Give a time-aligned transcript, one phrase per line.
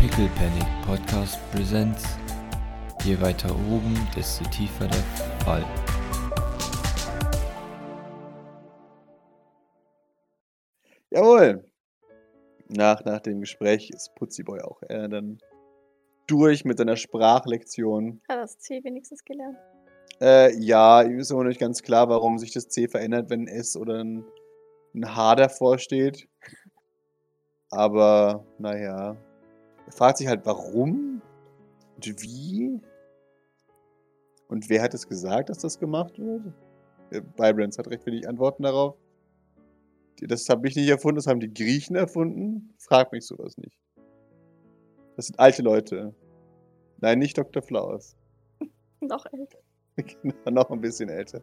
[0.00, 2.04] Pickle Panic Podcast Presents.
[3.04, 5.02] Je weiter oben, desto tiefer der
[5.44, 5.64] Fall.
[11.10, 11.68] Jawohl.
[12.68, 15.40] Nach, nach dem Gespräch ist Putziboy auch äh, dann
[16.28, 18.20] durch mit seiner Sprachlektion.
[18.28, 19.58] Hat das C wenigstens gelernt?
[20.20, 23.48] Äh, ja, ihm ist aber nicht ganz klar, warum sich das C verändert, wenn ein
[23.48, 24.24] S oder ein,
[24.94, 26.28] ein H davor steht.
[27.70, 29.16] Aber, naja.
[29.88, 31.22] Er fragt sich halt, warum
[31.96, 32.78] und wie.
[34.48, 36.42] Und wer hat es gesagt, dass das gemacht wird?
[37.10, 38.96] Äh, Vibrance hat recht wenig Antworten darauf.
[40.20, 42.74] Das habe ich nicht erfunden, das haben die Griechen erfunden.
[42.76, 43.78] Frag mich sowas nicht.
[45.16, 46.14] Das sind alte Leute.
[46.98, 47.62] Nein, nicht Dr.
[47.62, 48.14] Flowers.
[49.00, 49.58] Noch älter.
[50.22, 51.40] Genau, noch ein bisschen älter.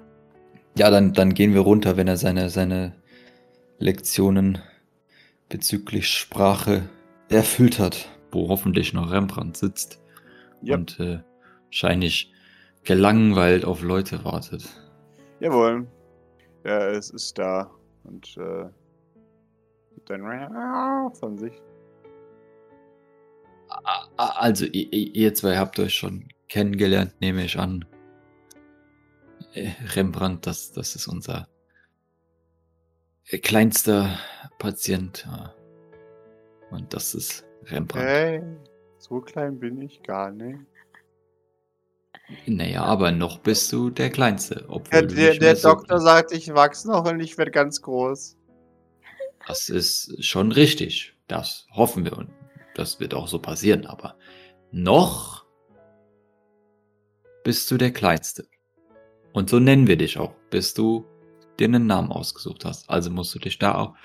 [0.78, 2.96] Ja, dann, dann gehen wir runter, wenn er seine, seine
[3.80, 4.60] Lektionen
[5.50, 6.88] bezüglich Sprache
[7.28, 10.00] erfüllt hat, wo hoffentlich noch Rembrandt sitzt
[10.64, 10.78] Yep.
[10.78, 11.20] und äh,
[11.66, 12.32] wahrscheinlich
[12.84, 14.68] gelangweilt auf Leute wartet.
[15.40, 15.88] Jawohl.
[16.64, 17.70] Ja, es ist da.
[18.04, 18.66] Und äh,
[19.96, 21.54] gibt ein von sich.
[24.18, 27.86] Also, ihr, ihr zwei habt euch schon kennengelernt, nehme ich an.
[29.54, 31.48] Äh, Rembrandt, das, das ist unser
[33.28, 34.18] äh, kleinster
[34.60, 35.28] Patient.
[35.28, 35.54] ja.
[36.72, 38.08] Und das ist Rembrandt.
[38.08, 38.44] Hey,
[38.98, 40.60] so klein bin ich gar nicht.
[42.48, 44.66] Naja, aber noch bist du der Kleinste.
[44.68, 47.82] Obwohl Der, du der, der so Doktor sagt, ich wachse noch und ich werde ganz
[47.82, 48.38] groß.
[49.48, 51.16] Das ist schon richtig.
[51.28, 52.30] Das hoffen wir und
[52.76, 53.86] das wird auch so passieren.
[53.86, 54.16] Aber
[54.72, 55.46] noch
[57.44, 58.48] bist du der Kleinste.
[59.34, 61.06] Und so nennen wir dich auch, bis du
[61.60, 62.90] dir einen Namen ausgesucht hast.
[62.90, 63.96] Also musst du dich da auch,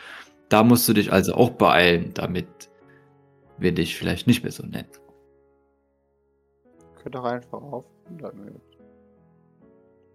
[0.48, 2.69] da musst du dich also auch beeilen, damit
[3.60, 4.88] wir dich vielleicht nicht mehr so nennen.
[7.02, 7.84] Könnt doch einfach auf.
[8.18, 8.60] damit.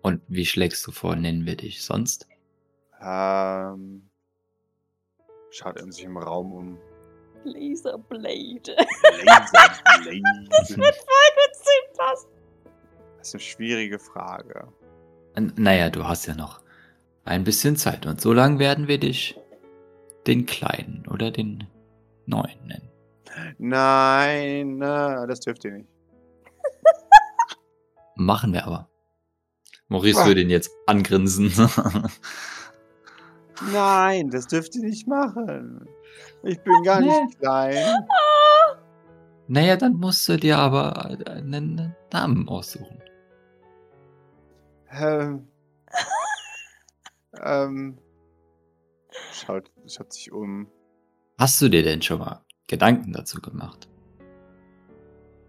[0.01, 2.27] Und wie schlägst du vor, nennen wir dich sonst?
[3.01, 4.07] Ähm,
[5.49, 6.77] schaut er sich im Raum um.
[7.43, 8.75] Laserblade.
[9.23, 9.69] Laser,
[10.03, 10.77] Laser.
[10.77, 12.27] Witzig, was?
[13.17, 14.67] Das ist eine schwierige Frage.
[15.35, 16.61] N- Naja, du hast ja noch
[17.23, 19.39] ein bisschen Zeit und so lang werden wir dich
[20.27, 21.67] den Kleinen oder den
[22.25, 22.89] Neuen nennen.
[23.57, 25.89] Nein, na, das dürft ihr nicht.
[28.15, 28.89] Machen wir aber.
[29.87, 30.25] Maurice Ah.
[30.25, 31.51] würde ihn jetzt angrinsen.
[33.71, 35.87] Nein, das dürft ihr nicht machen.
[36.43, 37.07] Ich bin gar Nee.
[37.23, 38.05] nicht klein.
[39.47, 43.01] naja, dann musst du dir aber einen Namen aussuchen.
[44.91, 45.47] Ähm,
[47.43, 47.97] ähm,
[49.33, 50.67] schaut, schaut sich um.
[51.37, 53.87] Hast du dir denn schon mal Gedanken dazu gemacht?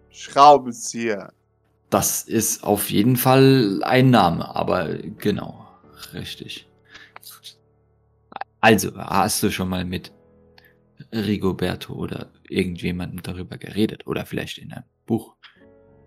[0.09, 1.33] Schraubenzieher.
[1.89, 5.67] Das ist auf jeden Fall ein Name, aber genau,
[6.13, 6.67] richtig.
[8.59, 10.11] Also, hast du schon mal mit
[11.13, 15.35] Rigoberto oder irgendjemandem darüber geredet oder vielleicht in einem Buch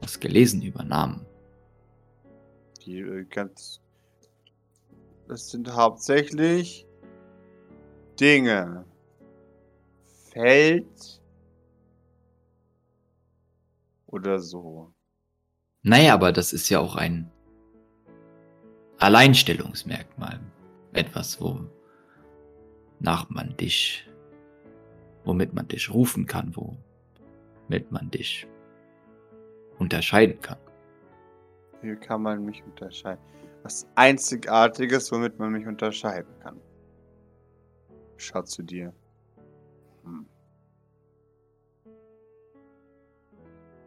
[0.01, 1.27] was gelesen über Namen?
[2.85, 3.81] Die äh, ganz.
[5.29, 6.87] Das sind hauptsächlich
[8.19, 8.85] Dinge.
[10.31, 11.21] Feld.
[14.07, 14.93] Oder so.
[15.83, 17.31] Naja, aber das ist ja auch ein
[18.99, 20.41] Alleinstellungsmerkmal.
[20.93, 24.09] Etwas, wonach man dich,
[25.25, 28.47] womit man dich rufen kann, womit man dich
[29.79, 30.59] unterscheiden kann.
[31.81, 33.23] Hier kann man mich unterscheiden.
[33.63, 36.61] Was Einzigartiges, womit man mich unterscheiden kann.
[38.17, 38.93] Schaut zu dir.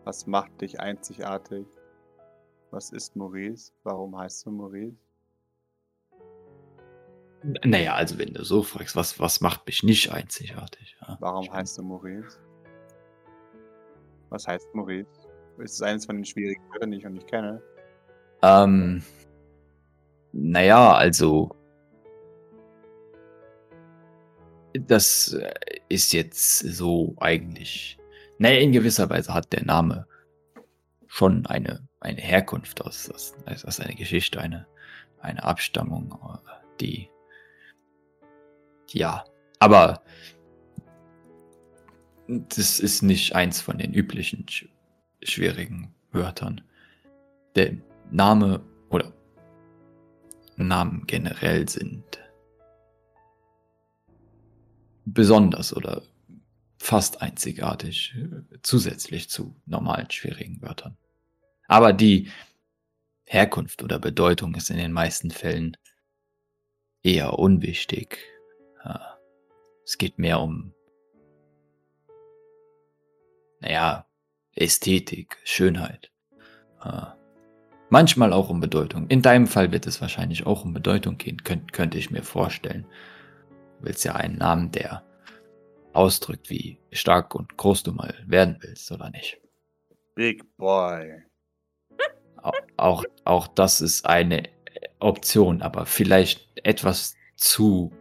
[0.06, 1.66] Was macht dich einzigartig?
[2.72, 3.72] Was ist Maurice?
[3.84, 4.97] Warum heißt du Maurice?
[7.66, 10.96] Naja, also wenn du so fragst, was, was macht mich nicht einzigartig?
[11.02, 11.58] Ja, Warum stimmt.
[11.58, 12.40] heißt du Maurice?
[14.29, 15.09] Was heißt Maurice?
[15.59, 17.61] Ist es eines von den schwierigen Wörtern, die ich noch nicht kenne?
[18.41, 19.03] Ähm,
[20.32, 21.52] naja, also.
[24.73, 25.53] Das äh,
[25.90, 28.00] ist jetzt so eigentlich.
[28.43, 30.05] Naja, in gewisser Weise hat der Name
[31.07, 34.67] schon eine, eine Herkunft aus, aus, aus einer Geschichte, eine,
[35.22, 36.19] eine Abstammung,
[36.81, 37.09] die.
[38.90, 39.23] Ja,
[39.59, 40.03] aber
[42.28, 44.67] das ist nicht eins von den üblichen sch
[45.23, 46.59] schwierigen Wörtern.
[47.55, 47.78] Der
[48.11, 48.59] Name
[48.90, 49.13] oder
[50.57, 52.19] Namen generell sind
[55.05, 56.01] besonders oder
[56.84, 60.97] fast einzigartig, äh, zusätzlich zu normalen schwierigen Wörtern.
[61.68, 62.30] Aber die
[63.26, 65.78] Herkunft oder Bedeutung ist in den meisten Fällen
[67.02, 68.20] eher unwichtig.
[68.84, 69.18] Ja,
[69.85, 70.74] Es geht mehr um,
[73.62, 74.06] naja,
[74.53, 76.12] Ästhetik, Schönheit.
[76.84, 77.18] Ja,
[77.90, 79.08] Manchmal auch um Bedeutung.
[79.08, 82.88] In deinem Fall wird es wahrscheinlich auch um Bedeutung gehen, könnt, könnte ich mir vorstellen.
[83.79, 85.03] Du willst ja einen Namen, der
[85.93, 89.40] ausdrückt, wie stark und groß du mal werden willst, oder nicht?
[90.16, 91.23] Big Boy.
[92.41, 94.43] Au- Auch, auch das ist eine
[94.99, 97.91] Option, aber vielleicht etwas zu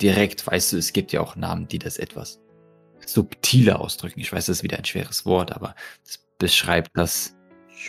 [0.00, 0.46] direkt.
[0.46, 2.40] Weißt du, es gibt ja auch Namen, die das etwas
[3.06, 4.20] subtiler ausdrücken.
[4.20, 5.74] Ich weiß, das ist wieder ein schweres Wort, aber
[6.04, 7.34] es beschreibt das.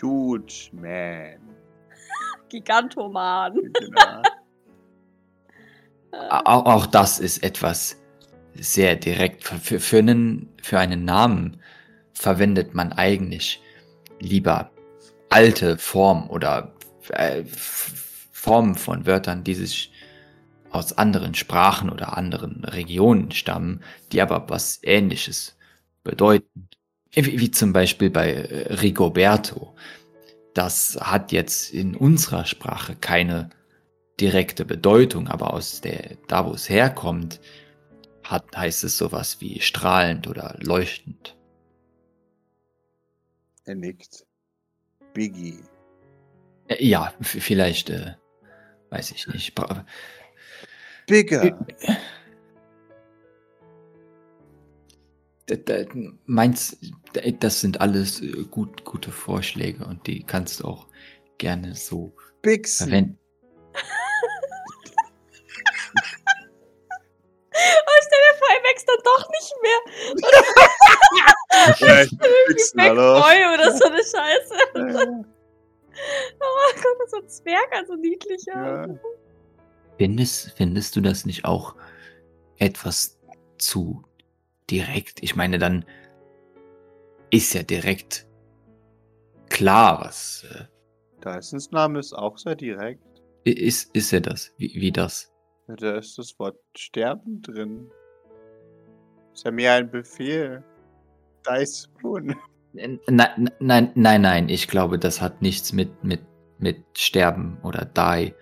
[0.02, 1.40] Huge Man.
[2.50, 3.54] Gigantoman.
[3.54, 4.22] Genau.
[6.12, 7.99] Auch, auch das ist etwas
[8.60, 9.44] sehr direkt.
[9.44, 11.58] Für, für, einen, für einen Namen
[12.14, 13.62] verwendet man eigentlich
[14.20, 14.72] lieber
[15.30, 16.74] alte Formen oder
[17.10, 19.92] äh, Formen von Wörtern, die sich
[20.72, 25.58] aus anderen Sprachen oder anderen Regionen stammen, die aber was Ähnliches
[26.04, 26.70] bedeuten.
[27.14, 29.76] Wie, wie zum Beispiel bei äh, Rigoberto.
[30.54, 33.50] Das hat jetzt in unserer Sprache keine
[34.20, 37.40] direkte Bedeutung, aber aus der, da wo es herkommt,
[38.32, 41.36] hat, heißt es sowas wie strahlend oder leuchtend.
[43.66, 44.26] er nickt.
[45.14, 45.60] Biggie.
[46.68, 48.16] Äh, Ja, vielleicht, äh,
[48.90, 49.54] weiß ich nicht.
[49.56, 49.86] Bra-
[51.08, 51.58] Bigger.
[56.26, 56.78] Meins,
[57.40, 60.88] das sind alles äh, gut, gute Vorschläge und die kannst du auch
[61.40, 62.88] gerne so Bixen.
[62.88, 63.20] verwenden.
[69.18, 69.80] Doch nicht mehr.
[71.18, 72.06] Ja,
[72.76, 73.20] hallo.
[73.22, 75.26] Backboy oder so eine Scheiße.
[76.42, 78.54] Ja, Oh Gott, das ist so ein Zwerg, also niedlicher.
[78.88, 78.88] ja.
[79.98, 81.76] Findest, findest du das nicht auch
[82.58, 83.20] etwas
[83.58, 84.04] zu
[84.70, 85.22] direkt?
[85.22, 85.84] Ich meine, dann
[87.32, 88.28] ist ja direkt
[89.50, 90.66] klar, was äh,
[91.22, 93.04] Dysons Name ist auch sehr direkt.
[93.44, 95.34] ist, ist ja das, wie, wie das.
[95.68, 97.92] Ja, Da ist das Wort Sterben drin.
[99.34, 100.64] Ist ja mehr ein Befehl.
[101.48, 102.36] Dice Spoon.
[102.74, 106.22] Nein, nein, nein, nein, nein, ich glaube, das hat nichts mit, mit,
[106.60, 108.34] mit Sterben oder Die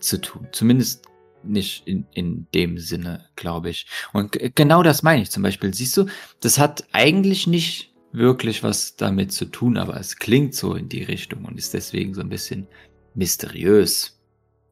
[0.00, 0.48] zu tun.
[0.52, 1.06] Zumindest
[1.42, 3.86] nicht in, in dem Sinne, glaube ich.
[4.12, 5.72] Und genau das meine ich zum Beispiel.
[5.74, 6.06] Siehst du,
[6.40, 11.02] das hat eigentlich nicht wirklich was damit zu tun, aber es klingt so in die
[11.02, 12.66] Richtung und ist deswegen so ein bisschen
[13.14, 14.18] mysteriös.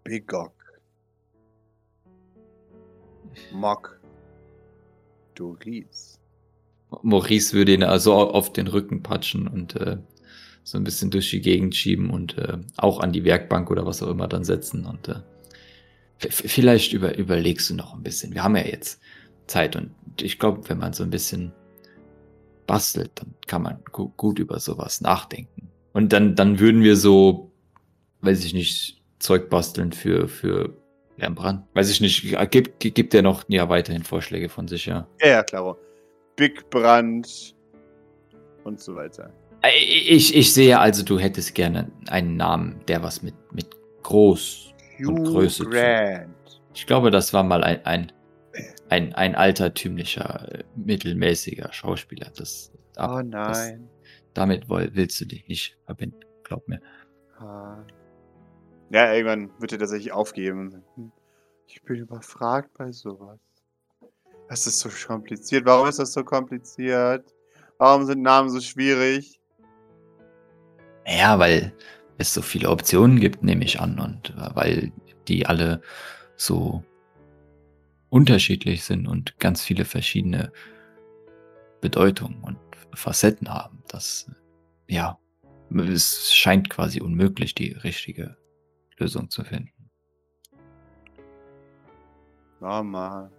[0.05, 0.52] Bigog.
[3.52, 3.98] Mock.
[5.38, 6.19] Doris.
[7.02, 9.99] Maurice würde ihn also auf den Rücken patschen und äh,
[10.64, 14.02] so ein bisschen durch die Gegend schieben und äh, auch an die Werkbank oder was
[14.02, 14.85] auch immer dann setzen.
[14.85, 15.20] Und äh,
[16.19, 18.35] vielleicht über, überlegst du noch ein bisschen.
[18.35, 19.00] Wir haben ja jetzt
[19.46, 21.52] Zeit und ich glaube, wenn man so ein bisschen
[22.67, 25.70] bastelt, dann kann man gu gut über sowas nachdenken.
[25.93, 27.50] Und dann, dann würden wir so,
[28.20, 30.76] weiß ich nicht, Zeug basteln für, für
[31.19, 31.65] Rembrandt.
[31.75, 35.06] Weiß ich nicht, gibt, gibt er noch ja weiterhin Vorschläge von sich, ja.
[35.20, 35.76] Ja, ja, klaro.
[36.37, 37.55] Big Brand.
[38.65, 39.32] Und so weiter.
[39.63, 43.67] Äh, Ich, ich sehe also, du hättest gerne einen Namen, der was mit, mit
[44.03, 44.72] groß.
[45.01, 46.29] Und Hugh Größe zu- Grant.
[46.75, 48.13] Ich glaube, das war mal ein, ein,
[48.89, 52.31] ein, ein altertümlicher, äh, mittelmäßiger Schauspieler.
[52.37, 53.89] Das, Oh nein.
[54.34, 56.81] damit woll, willst du dich nicht verbinden, glaub mir.
[57.39, 57.79] Ah.
[58.91, 60.83] Ja, irgendwann wird er tatsächlich aufgeben.
[61.67, 63.39] Ich bin überfragt bei sowas.
[64.49, 65.67] Das ist so kompliziert.
[65.67, 67.35] Warum ist das so kompliziert?
[67.77, 69.41] Warum sind Namen so schwierig?
[71.07, 71.73] Ja, weil
[72.17, 74.93] es so viele Optionen gibt, nehme ich an, und äh, weil
[75.29, 75.83] die alle
[76.37, 76.83] so
[78.11, 80.51] unterschiedlich sind und ganz viele verschiedene
[81.81, 82.59] Bedeutungen und
[82.95, 83.83] Facetten haben.
[83.89, 84.31] Das,
[84.89, 85.19] ja,
[85.71, 88.37] es scheint quasi unmöglich, die richtige
[88.98, 89.90] Lösung zu finden.
[92.60, 93.31] Normal.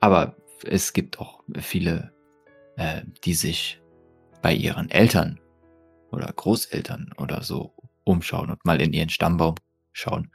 [0.00, 2.12] Aber es gibt auch viele,
[2.76, 3.80] äh, die sich
[4.42, 5.40] bei ihren Eltern
[6.10, 9.56] oder Großeltern oder so umschauen und mal in ihren Stammbaum
[9.92, 10.30] schauen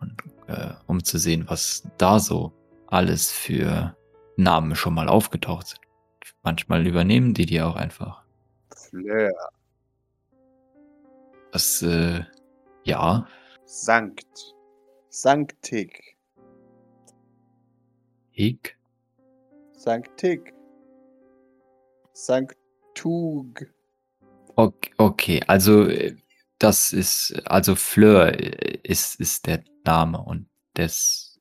[0.00, 2.52] und äh, um zu sehen, was da so
[2.86, 3.96] alles für
[4.36, 5.80] Namen schon mal aufgetaucht sind.
[6.42, 8.22] Manchmal übernehmen die die auch einfach.
[8.76, 9.32] Fleur.
[11.52, 12.24] Das, äh,
[12.84, 13.26] ja,
[13.64, 14.54] Sankt.
[15.08, 16.16] Sanktik.
[18.32, 18.76] ich,
[19.76, 20.54] Sanctic.
[22.12, 23.66] Sanktug.
[24.56, 26.16] Ok okay, also, äh,
[26.58, 31.31] das ist also Fleur äh, ist ist der Name und Was?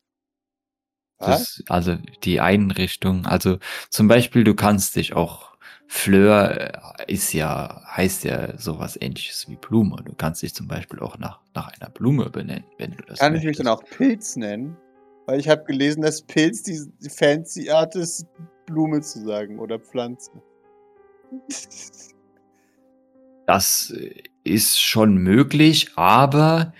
[1.27, 3.57] Das also die Einrichtung also,
[3.89, 5.51] zum Beispiel, du kannst dich auch
[5.87, 10.01] Fleur äh, ist ja heißt ja so was Ähnliches wie Blume.
[10.05, 13.35] Du kannst dich zum Beispiel auch nach nach einer Blume benennen, wenn du das Kann
[13.35, 13.93] ich mich dann möchtest.
[13.93, 14.77] auch Pilz nennen?
[15.25, 18.25] Weil ich habe gelesen, dass Pilz die fancy Art ist,
[18.65, 20.31] Blume zu sagen oder Pflanze.
[23.45, 23.93] Das,
[24.43, 26.73] ist schon möglich, aber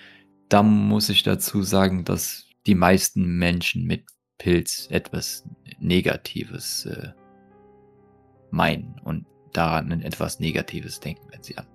[0.49, 4.05] da muss ich dazu sagen, dass die meisten Menschen mit
[4.41, 5.43] Pilz etwas
[5.79, 7.09] Negatives, äh,
[8.49, 11.67] meinen und daran an etwas Negatives denken, wenn sie an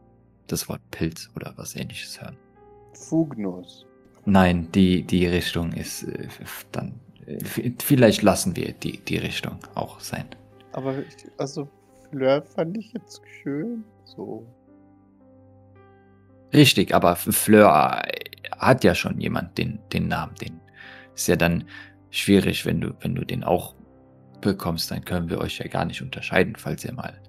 [0.49, 2.37] das Wort Pilz oder was Ähnliches hören.
[2.92, 3.87] Fugnus.
[4.25, 6.26] Nein, die die Richtung ist, äh,
[6.73, 10.26] dann äh, vielleicht lassen wir die die Richtung auch sein.
[10.73, 11.68] Aber ich also
[12.11, 14.44] Fleur fand ich jetzt schön, so.
[16.52, 18.02] Richtig, aber Fleur
[18.58, 20.61] hat ja schon jemand den den Namen, den
[21.14, 21.64] ist ja dann
[22.10, 23.75] schwierig, wenn du wenn du den auch
[24.40, 27.20] bekommst, dann können wir euch ja gar nicht unterscheiden, falls ihr mal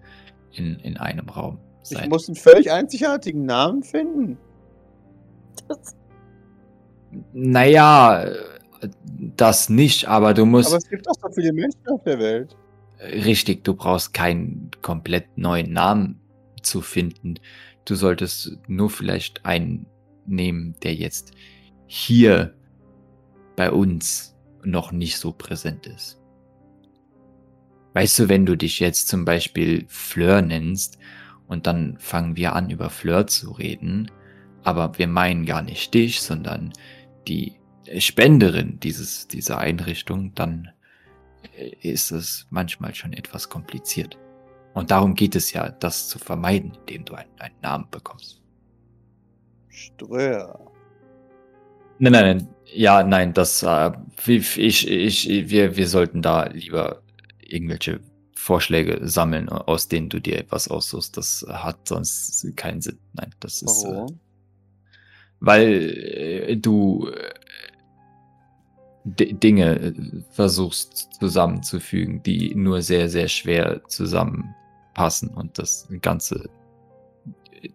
[0.51, 2.09] in in einem Raum Ich seid.
[2.09, 4.37] muss 'n völlig einzigartigen Namen finden.
[5.67, 5.95] Das
[7.33, 8.35] Na ja, äh,
[9.37, 12.55] das nicht, aber du musst Aber es gibt doch so viele Menschen auf der Welt.
[12.99, 16.21] Richtig, du brauchst keinen komplett neuen Namen
[16.63, 17.35] zu finden.
[17.85, 19.85] Du solltest nur vielleicht einen
[20.25, 21.31] nehmen, der jetzt
[21.87, 22.55] hier
[23.55, 24.36] bei uns
[24.67, 26.21] noch nicht so präsent ist.
[27.93, 30.99] Weißt du, wenn du dich jetzt zum Beispiel Fleur nennst
[31.47, 34.11] und dann fangen wir an, über Fleur zu reden,
[34.63, 36.73] aber wir meinen gar nicht dich, sondern
[37.27, 37.55] die
[37.97, 40.69] Spenderin dieses dieser Einrichtung, dann,
[41.55, 44.17] äh, ist es manchmal schon etwas kompliziert.
[44.73, 48.41] Und darum geht es ja, das zu vermeiden, indem du einen einen Namen bekommst.
[49.69, 50.71] Ströer.
[51.99, 52.47] Nein, nein, nein.
[52.73, 53.91] Ja, nein, das, äh,
[54.27, 57.01] ich ich wir wir sollten da lieber
[57.39, 58.01] irgendwelche
[58.35, 61.17] Vorschläge sammeln, aus denen du dir etwas aussuchst.
[61.17, 62.99] Das hat sonst keinen Sinn.
[63.13, 64.19] Nein, das ist, äh Warum?
[65.39, 67.33] weil, äh, du, äh,
[69.05, 69.93] Dinge, äh,
[70.31, 76.49] versuchst zusammenzufügen, die nur sehr, sehr schwer zusammenpassen und das Ganze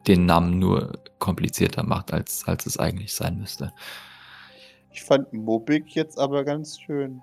[0.06, 3.72] den Namen nur komplizierter macht, als als es eigentlich sein müsste.
[4.92, 7.22] Ich fand Mobbig jetzt aber ganz schön.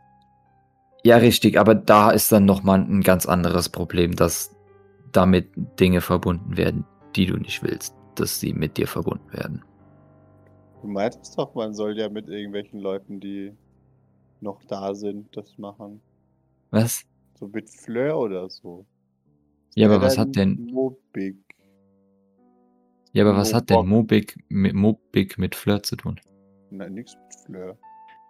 [1.03, 4.55] Ja, richtig, aber da ist dann noch mal 'n ganz anderes Problem, dass
[5.11, 5.49] damit
[5.79, 6.85] Dinge verbunden werden,
[7.15, 9.63] die du nicht willst, dass sie mit dir verbunden werden.
[10.81, 13.53] Du meintest doch, man soll ja mit irgendwelchen Leuten, die
[14.41, 16.01] noch da sind, das machen.
[16.71, 17.03] Was?
[17.39, 18.85] So mit Fleur oder so.
[19.75, 21.37] Ja, aber was hat denn Mobbig?
[23.13, 23.89] ja, aber was hat denn Mobog.
[23.89, 26.19] Mobbig mi Mobbig mit Fleur zu tun?
[26.71, 27.77] Nein, nix mit Fleur.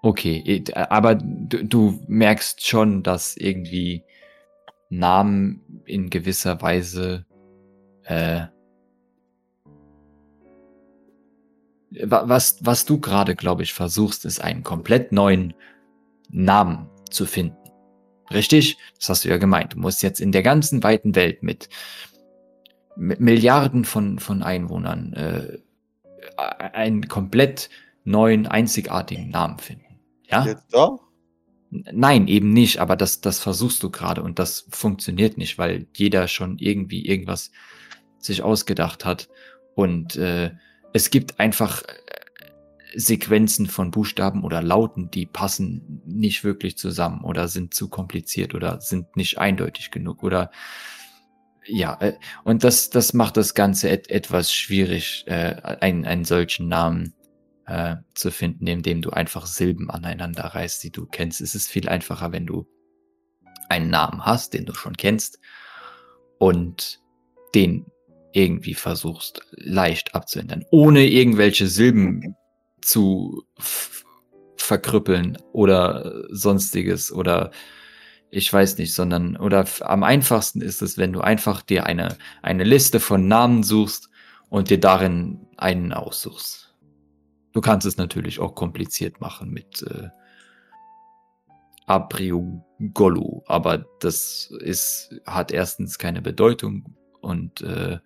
[0.01, 4.03] Okay, aber du du merkst schon, dass irgendwie
[4.89, 7.25] Namen in gewisser Weise,
[8.03, 8.45] äh
[11.91, 15.53] wa was was du grade, glaube ich, versuchst, ist einen komplett neuen
[16.29, 17.57] Namen zu finden.
[18.31, 18.77] Richtig?
[18.99, 19.73] Das hast du ja gemeint.
[19.73, 21.67] Du musst jetzt in der ganzen weiten Welt mit
[22.95, 25.57] mit Milliarden von von Einwohnern, äh,
[26.37, 27.69] einen komplett
[28.03, 29.99] neuen, einzigartigen Namen finden.
[30.29, 30.45] Ja?
[30.45, 30.99] Jetzt doch?
[31.71, 36.27] Nein, eben nicht, aber das das versuchst du grade und das funktioniert nicht, weil jeder
[36.27, 37.51] schon irgendwie irgendwas
[38.17, 39.29] sich ausgedacht hat
[39.75, 40.51] und, äh,
[40.93, 41.93] es gibt einfach, äh,
[42.95, 48.81] Sequenzen von Buchstaben oder Lauten, die passen nicht wirklich zusammen oder sind zu kompliziert oder
[48.81, 50.49] sind nicht eindeutig genug oder
[51.67, 52.13] ja, äh,
[52.43, 57.13] und das das macht das Ganze et etwas schwierig, äh, einen einen solchen Namen,
[57.69, 61.39] äh, zu finden, indem du einfach Silben aneinander reißt, die du kennst.
[61.39, 62.67] Es ist viel einfacher, wenn du
[63.69, 65.39] einen Namen hast, den du schon kennst
[66.39, 66.99] und
[67.53, 67.85] den
[68.33, 72.35] irgendwie versuchst, leicht abzuändern, ohne irgendwelche Silben
[72.81, 73.43] zu
[74.55, 77.51] verkrüppeln oder Sonstiges oder
[78.31, 82.63] ich weiß nicht, sondern oder am einfachsten ist es, wenn du einfach dir eine eine
[82.63, 84.09] Liste von Namen suchst
[84.49, 86.68] und dir darin einen aussuchst.
[87.51, 90.09] Du kannst es natürlich auch kompliziert machen mit, äh
[91.89, 95.97] Abriugolu, aber das ist hat 1.
[95.97, 97.97] keine Bedeutung und, äh,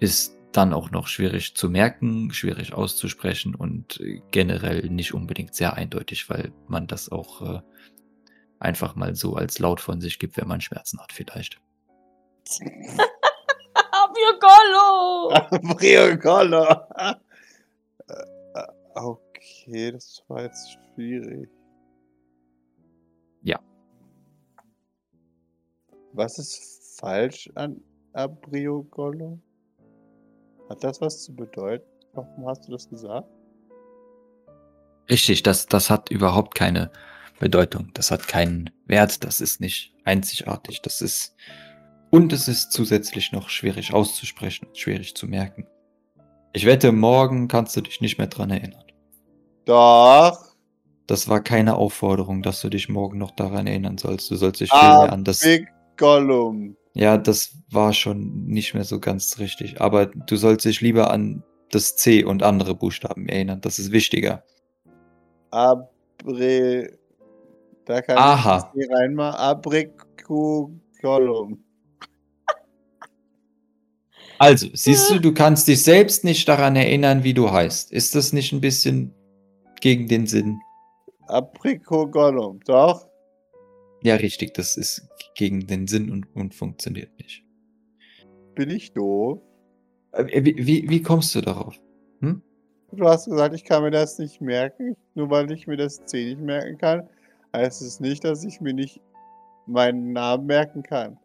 [0.00, 6.30] ist dann auch noch schwierig zu merken, schwierig auszusprechen und generell nicht unbedingt sehr eindeutig,
[6.30, 7.60] weil man das auch, äh,
[8.58, 11.60] einfach mal so als laut von sich gibt, wenn man Schmerzen hat, vielleicht.
[13.92, 15.34] Abiogolo!
[15.74, 16.66] Briocolo!
[19.02, 21.48] Okay, das war jetzt schwierig.
[23.42, 23.58] Ja.
[26.12, 27.80] Was ist falsch an
[28.12, 29.40] Abriogolo?
[30.68, 31.86] Hat das was zu bedeuten?
[32.12, 33.28] Warum hast du das gesagt?
[35.08, 36.90] Richtig, das, das hat überhaupt keine
[37.38, 37.90] Bedeutung.
[37.94, 39.24] Das hat keinen Wert.
[39.24, 40.82] Das ist nicht einzigartig.
[40.82, 41.34] Das ist.
[42.10, 45.66] Und es ist zusätzlich noch schwierig auszusprechen schwierig zu merken.
[46.52, 48.89] Ich wette, morgen kannst du dich nicht mehr dran erinnern.
[49.64, 50.50] Doch.
[51.06, 54.30] Das war keine Aufforderung, dass du dich morgen noch daran erinnern sollst.
[54.30, 55.44] Du sollst dich viel mehr an das.
[55.96, 56.76] Gollum.
[56.94, 59.80] Ja, das war schon nicht mehr so ganz richtig.
[59.80, 63.60] Aber du sollst dich lieber an das C und andere Buchstaben erinnern.
[63.60, 64.44] Das ist wichtiger.
[65.50, 66.98] Abre.
[67.84, 68.72] Da kann Aha.
[68.74, 69.38] ich reinmachen.
[69.38, 70.70] Abriku
[71.02, 71.62] Gollum.
[74.38, 77.92] Also, siehst du, du kannst dich selbst nicht daran erinnern, wie du heißt.
[77.92, 79.14] Ist das nicht ein bisschen
[79.80, 80.60] gegen den Sinn?
[81.26, 82.60] Abriku Gollum.
[82.64, 83.06] Doch.
[84.02, 87.44] Ja, richtig, das ist gegen den Sinn und, und funktioniert nicht.
[88.54, 89.40] Bin ich doof?
[90.12, 91.78] Äh, Wie, wie, wie kommst du darauf?
[92.20, 92.42] Hm?
[92.92, 94.96] Du hast gesagt, ich kann mir das nicht merken.
[95.14, 97.08] Nur weil ich mir das C nicht merken kann,
[97.54, 99.00] heißt es nicht, dass ich mir nicht
[99.66, 101.18] meinen Namen merken kann.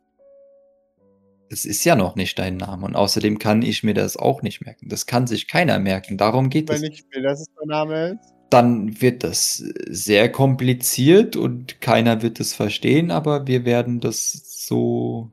[1.50, 4.66] Das ist ja noch nicht dein Name und außerdem kann ich mir das auch nicht
[4.66, 4.90] merken.
[4.90, 6.18] Das kann sich keiner merken.
[6.18, 6.82] Darum geht es.
[6.82, 8.35] Wenn ich will, dass es mein Name ist.
[8.50, 9.58] Dann wird das
[9.90, 15.32] sehr kompliziert und keiner wird es verstehen, aber wir werden das so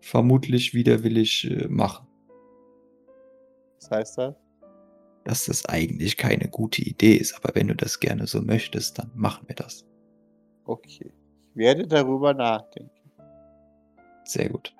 [0.00, 2.06] vermutlich widerwillig äh, machen.
[3.80, 4.34] Was heißt das?
[5.24, 9.10] Dass das eigentlich keine gute Idee ist, aber wenn du das gerne so möchtest, dann
[9.14, 9.84] machen wir das.
[10.64, 11.12] Okay.
[11.50, 12.90] Ich werde darüber nachdenken.
[14.24, 14.74] Sehr gut.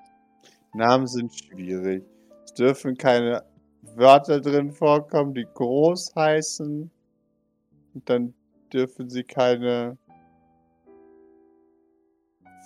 [0.73, 2.03] Namen sind schwierig.
[2.45, 3.43] Es dürfen keine
[3.95, 6.89] Wörter drin vorkommen, die groß heißen.
[7.93, 8.33] Und dann
[8.73, 9.97] dürfen sie keine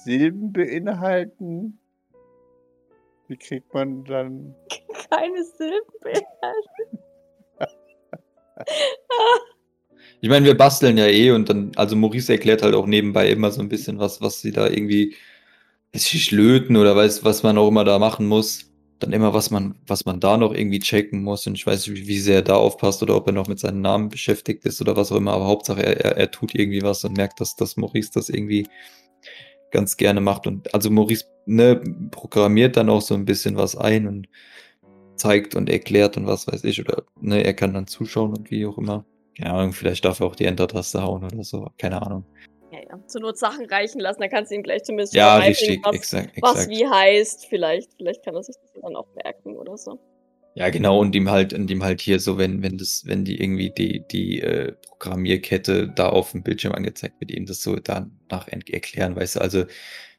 [0.04, 1.80] Silben beinhalten.
[3.28, 4.56] Wie kriegt man dann.
[5.10, 6.26] Keine Silben.
[10.22, 13.52] Ich meine, wir basteln ja eh und dann, also Maurice erklärt halt auch nebenbei immer
[13.52, 15.16] so ein bisschen was, was sie da irgendwie,
[15.94, 18.72] weiß ich, löten oder weiß, was man auch immer da machen muss.
[18.99, 21.45] Dann immer, was man, was man da noch irgendwie checken muss.
[21.47, 23.81] Und ich weiß nicht, wie, sehr er da aufpasst oder ob er noch mit seinem
[23.81, 25.34] Namen beschäftigt ist oder was auch immer.
[25.34, 28.67] Aber Hauptsache, er, er, er tut irgendwie was und merkt, dass, dass Maurice das irgendwie
[29.71, 30.47] ganz gerne macht.
[30.47, 31.81] Und also Maurice ne,
[32.12, 34.29] programmiert dann auch so ein bisschen was ein und
[35.15, 36.79] zeigt und erklärt und was weiß ich.
[36.79, 39.05] Oder ne, er kann dann zuschauen und wie auch immer.
[39.38, 41.69] Keine Ahnung, vielleicht darf er auch die Enter-Taste hauen oder so.
[41.77, 42.25] Keine Ahnung.
[42.89, 43.08] Ja, ja.
[43.08, 46.32] Zur Not Sachen reichen lassen, dann kannst du ihm gleich zumindest Ja, richtig, was, exakt,
[46.41, 46.69] was exakt.
[46.69, 47.45] wie heißt.
[47.48, 50.00] Vielleicht, vielleicht kann er sich das dann auch merken oder so.
[50.58, 53.41] Ja, genau, und ihm halt, und ihm halt hier so, wenn, wenn das, wenn die
[53.41, 58.48] irgendwie die, die äh, Programmierkette da auf dem Bildschirm angezeigt wird, ihm das so danach
[58.48, 59.65] erklären, weißt du, also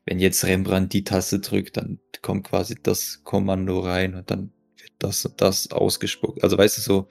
[0.05, 4.93] wenn jetzt Rembrandt die Taste drückt, dann kommt quasi das Kommando rein und dann wird
[4.99, 6.45] das und das ausgespuckt.
[6.45, 7.09] Also weißt du so,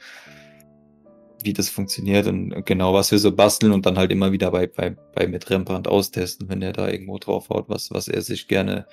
[1.46, 4.68] wie das funktioniert und genau was wir so basteln und dann halt immer wieder bei,
[4.68, 8.88] bei, bei mit Rembrandt austesten, wenn er da irgendwo draufhaut, was, was er sich gerne,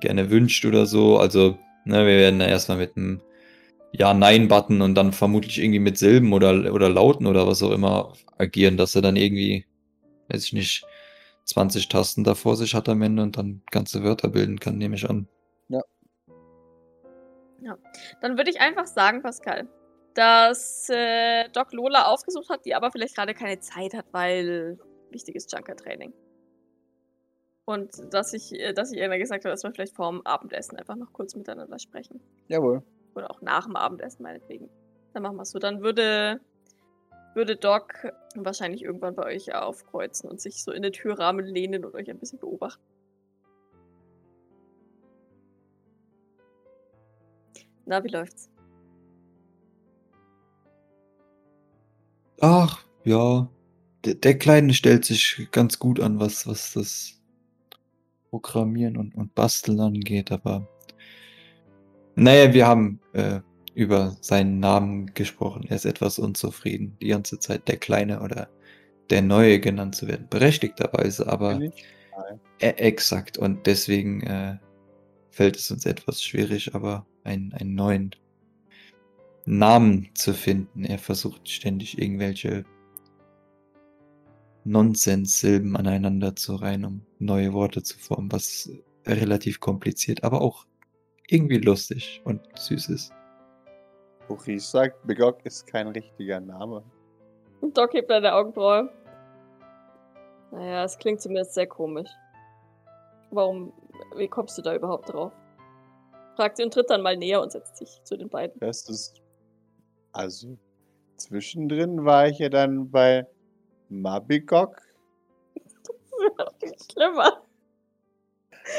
[0.00, 1.18] gerne wünscht oder so.
[1.18, 3.20] Also, ne, wir werden da erstmal mit einem
[3.92, 8.76] Ja-Nein-Button und dann vermutlich irgendwie mit Silben oder, oder Lauten oder was auch immer agieren,
[8.76, 9.66] dass er dann irgendwie,
[10.28, 10.86] weiß ich nicht,
[11.44, 14.96] 20 Tasten da vor sich hat am Ende und dann ganze Wörter bilden kann, nehme
[14.96, 15.28] ich an.
[18.20, 19.66] Dann würde ich einfach sagen, Pascal,
[20.14, 24.78] dass äh, Doc Lola aufgesucht hat, die aber vielleicht gerade keine Zeit hat, weil
[25.10, 26.12] wichtiges Junker-Training.
[27.66, 30.76] Und dass ich, äh, dass ich ihr gesagt habe, dass wir vielleicht vor dem Abendessen
[30.78, 32.20] einfach noch kurz miteinander sprechen.
[32.48, 32.82] Jawohl.
[33.14, 34.68] Oder auch nach dem Abendessen meinetwegen.
[35.12, 35.58] Dann machen wir es so.
[35.58, 36.40] Dann würde,
[37.34, 41.94] würde Doc wahrscheinlich irgendwann bei euch aufkreuzen und sich so in den Türrahmen lehnen und
[41.94, 42.82] euch ein bisschen beobachten.
[47.86, 48.53] Na, wie läuft's?
[52.46, 53.48] Ach, ja.
[54.04, 57.18] Der, der Kleine stellt sich ganz gut an, was, was das
[58.28, 60.68] Programmieren und, und Basteln angeht, aber
[62.16, 63.40] naja, wir haben äh,
[63.74, 65.64] über seinen Namen gesprochen.
[65.70, 68.50] Er ist etwas unzufrieden, die ganze Zeit der Kleine oder
[69.08, 70.26] der Neue genannt zu werden.
[70.28, 71.72] Berechtigterweise, aber e
[72.58, 73.38] exakt.
[73.38, 74.58] Und deswegen äh,
[75.30, 78.10] fällt es uns etwas schwierig, aber einen, einen neuen
[79.46, 80.84] Namen zu finden.
[80.84, 82.64] Er versucht ständig irgendwelche
[84.64, 88.70] Nonsens-Silben aneinander zu reihen, um neue Worte zu formen, was
[89.06, 90.64] relativ kompliziert, aber auch
[91.28, 93.12] irgendwie lustig und süß ist.
[94.28, 96.82] Maurice sagt, Bigog ist kein richtiger Name.
[97.74, 98.90] Doc hebt eine Augenbraue.
[100.50, 102.10] Naja, es klingt zumindest sehr komisch.
[103.30, 103.72] Warum,
[104.16, 105.32] wie kommst du da überhaupt drauf?
[106.36, 108.58] Fragt sie und tritt dann mal näher und setzt sich zu den beiden.
[108.60, 109.23] Das ist.
[110.14, 110.56] Also,
[111.16, 113.26] zwischendrin war ich ja dann bei
[113.88, 114.80] Mabigok.
[116.92, 117.42] Schlimmer.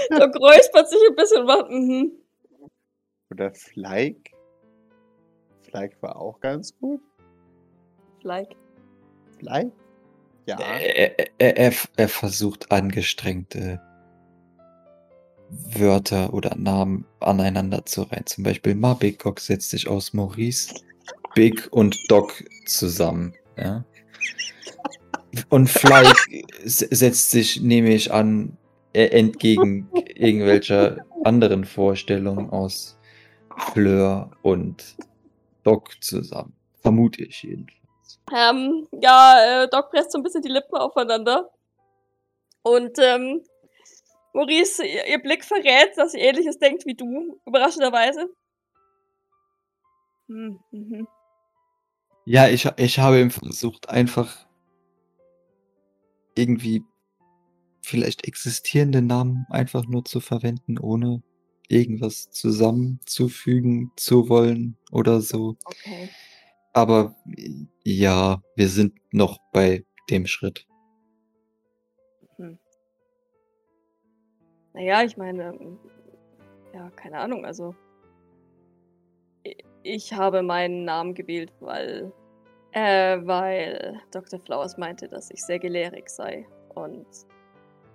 [0.10, 2.12] Doc räuspert sich ein bisschen macht, mhm.
[3.30, 4.34] Oder Fleik.
[5.64, 7.02] Fleik war auch ganz gut.
[8.22, 8.56] Like.
[9.38, 9.74] Fleik?
[10.46, 10.58] Ja.
[10.58, 13.78] Er, er, er, er versucht angestrengt äh,
[15.50, 18.26] Wörter oder Namen aneinander zu reihen.
[18.26, 20.76] Zum Beispiel Mabigok setzt sich aus Maurice,
[21.36, 23.34] Big und Doc zusammen.
[23.58, 23.84] Ja?
[25.50, 25.70] Und
[26.64, 28.58] s- setzt sich, nehme ich an,
[28.94, 32.98] äh, entgegen irgendwelcher anderen Vorstellungen aus
[33.74, 34.96] Fleur und
[35.64, 36.54] Doc zusammen.
[36.82, 38.20] Vermute ich jedenfalls.
[38.34, 41.52] Ähm, ja, äh, Doc presst so ein bisschen die Lippen aufeinander.
[42.64, 43.42] Und ähm,
[44.34, 48.30] Maurice, ihr, ihr Blick verrät, dass sie ähnliches denkt wie du, überraschenderweise.
[50.28, 51.08] Hm, mhm.
[52.26, 54.48] Ja, ich, ich habe versucht, einfach
[56.36, 56.84] irgendwie
[57.82, 61.22] vielleicht existierende Namen einfach nur zu verwenden, ohne
[61.68, 65.56] irgendwas zusammenzufügen zu wollen oder so.
[65.66, 66.10] Okay.
[66.74, 67.16] Aber
[67.84, 70.68] ja, wir sind noch bei dem Schritt.
[74.74, 75.58] Naja, ich meine,
[76.74, 77.74] ja, keine Ahnung, also.
[79.88, 82.12] Ich habe meinen Namen gewählt, weil.
[82.72, 84.40] Äh, weil Dr.
[84.40, 86.48] Flowers meinte, dass ich sehr gelehrig sei.
[86.74, 87.06] Und.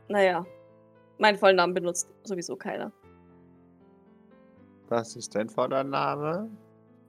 [0.06, 0.46] Naja,
[1.18, 2.92] meinen vollen Namen benutzt sowieso keiner.
[4.88, 6.48] Was ist dein voller Name?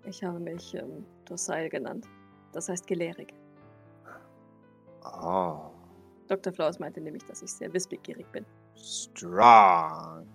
[0.06, 2.08] Ich habe mich ähm, Dosail genannt.
[2.52, 3.36] Das heißt gelehrig.
[5.04, 5.60] Oh,
[6.28, 6.52] Dr.
[6.54, 8.46] Flowers meinte nämlich, dass ich sehr wissbegierig bin.
[8.76, 10.26] strong.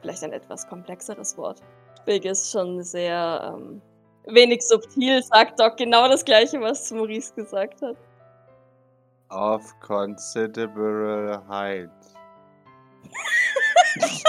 [0.00, 1.62] Vielleicht ein etwas komplexeres Wort.
[2.04, 3.80] Big ist schon sehr ähm,
[4.26, 7.96] wenig subtil, sagt Doc genau das gleiche, was Maurice gesagt hat.
[9.30, 11.90] Of considerable height.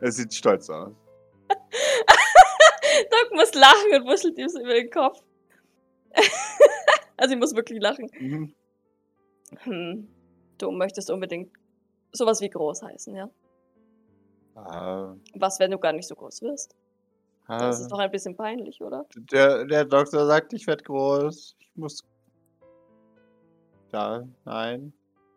[0.00, 0.92] er sieht stolz aus.
[1.48, 5.18] Doc muss lachen und wuschelt ihm so über den Kopf.
[7.16, 8.10] also ich muss wirklich lachen.
[8.18, 8.54] Mhm.
[9.64, 10.08] Hm.
[10.58, 11.52] Du möchtest unbedingt
[12.12, 13.30] sowas wie groß heißen, ja?
[14.54, 16.74] Ah, Was, wenn du gar nicht so groß wirst?
[17.48, 17.82] Das ah.
[17.82, 19.06] ist doch ein bisschen peinlich, oder?
[19.30, 21.56] Der, der Doktor sagt, ich werde groß.
[21.58, 22.04] Ich muss.
[23.92, 24.92] Ja, nein,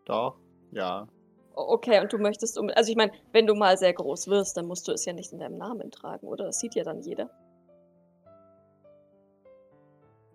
[0.06, 0.38] doch,
[0.72, 1.08] ja.
[1.54, 2.70] Okay, und du möchtest um.
[2.76, 5.32] Also ich meine, wenn du mal sehr groß wirst, dann musst du es ja nicht
[5.32, 6.46] in deinem Namen tragen, oder?
[6.46, 7.30] Das sieht ja dann jeder.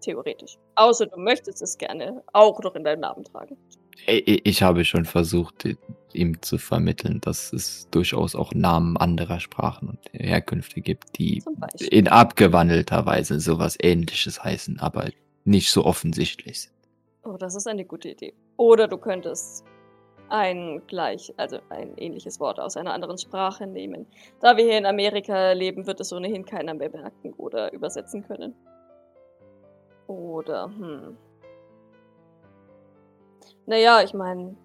[0.01, 0.59] Theoretisch.
[0.77, 3.59] Außer du möchtest es gerne auch noch in deinem Namen tragen.
[4.07, 5.69] Ich, habe schon versucht,
[6.13, 11.43] ihm zu vermitteln, dass es durchaus auch Namen anderer Sprachen und Herkünfte gibt, die
[11.91, 15.11] in abgewandelter Weise sowas ähnliches heißen, aber
[15.45, 16.75] nicht so offensichtlich sind.
[17.25, 18.35] Oh, das ist eine gute Idee.
[18.57, 19.65] Oder du könntest
[20.31, 24.07] ein gleich, also ein ähnliches Wort aus einer anderen Sprache nehmen.
[24.41, 28.55] Da wir hier in Amerika leben, wird es ohnehin keiner mehr merken oder übersetzen können.
[30.07, 31.17] Oder, hm.
[33.67, 34.57] Naja, ich meine,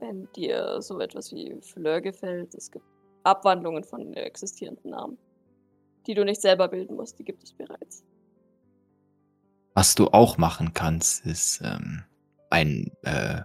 [0.00, 2.84] wenn dir so etwas wie Fleur gefällt, es gibt
[3.24, 5.18] Abwandlungen von existierenden Namen,
[6.06, 8.04] die du nicht selber bilden musst, die gibt es bereits.
[9.74, 12.02] Was du auch machen kannst, ist ähm,
[12.50, 13.42] ein äh,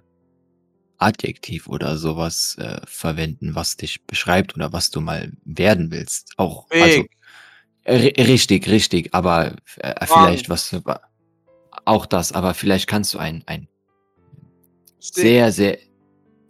[0.98, 6.34] Adjektiv oder sowas äh, verwenden, was dich beschreibt oder was du mal werden willst.
[6.38, 7.12] Auch also Big.
[7.86, 10.76] ri- richtig, richtig, aber äh, vielleicht was
[11.86, 13.68] auch das, aber vielleicht kannst du ein ein
[15.04, 15.24] Stick.
[15.24, 15.78] sehr sehr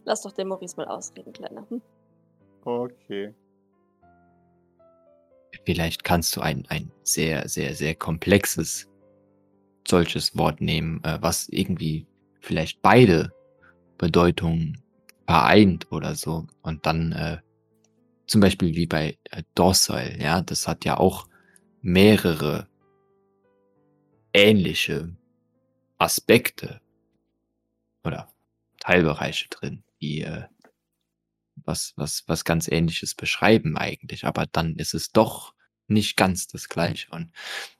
[0.05, 1.65] Lass doch den Maurice mal ausreden, Kleiner.
[1.69, 1.81] Hm?
[2.65, 3.33] Okay.
[5.65, 8.87] vielleicht kannst du ein ein sehr sehr sehr komplexes
[9.87, 12.05] solches Wort nehmen, äh, was irgendwie
[12.41, 13.31] vielleicht beide
[13.97, 14.81] Bedeutungen
[15.25, 17.37] vereint oder so und dann äh,
[18.27, 21.27] zum Beispiel wie bei äh, Dorsal, ja, das hat ja auch
[21.81, 22.67] mehrere
[24.33, 25.15] ähnliche
[25.97, 26.81] Aspekte
[28.03, 28.32] oder
[28.83, 30.43] Teilbereiche drin, die äh,
[31.55, 35.53] was, was, was ganz ähnliches beschreiben eigentlich, aber dann ist es doch
[35.87, 37.09] nicht ganz das gleiche.
[37.11, 37.31] Und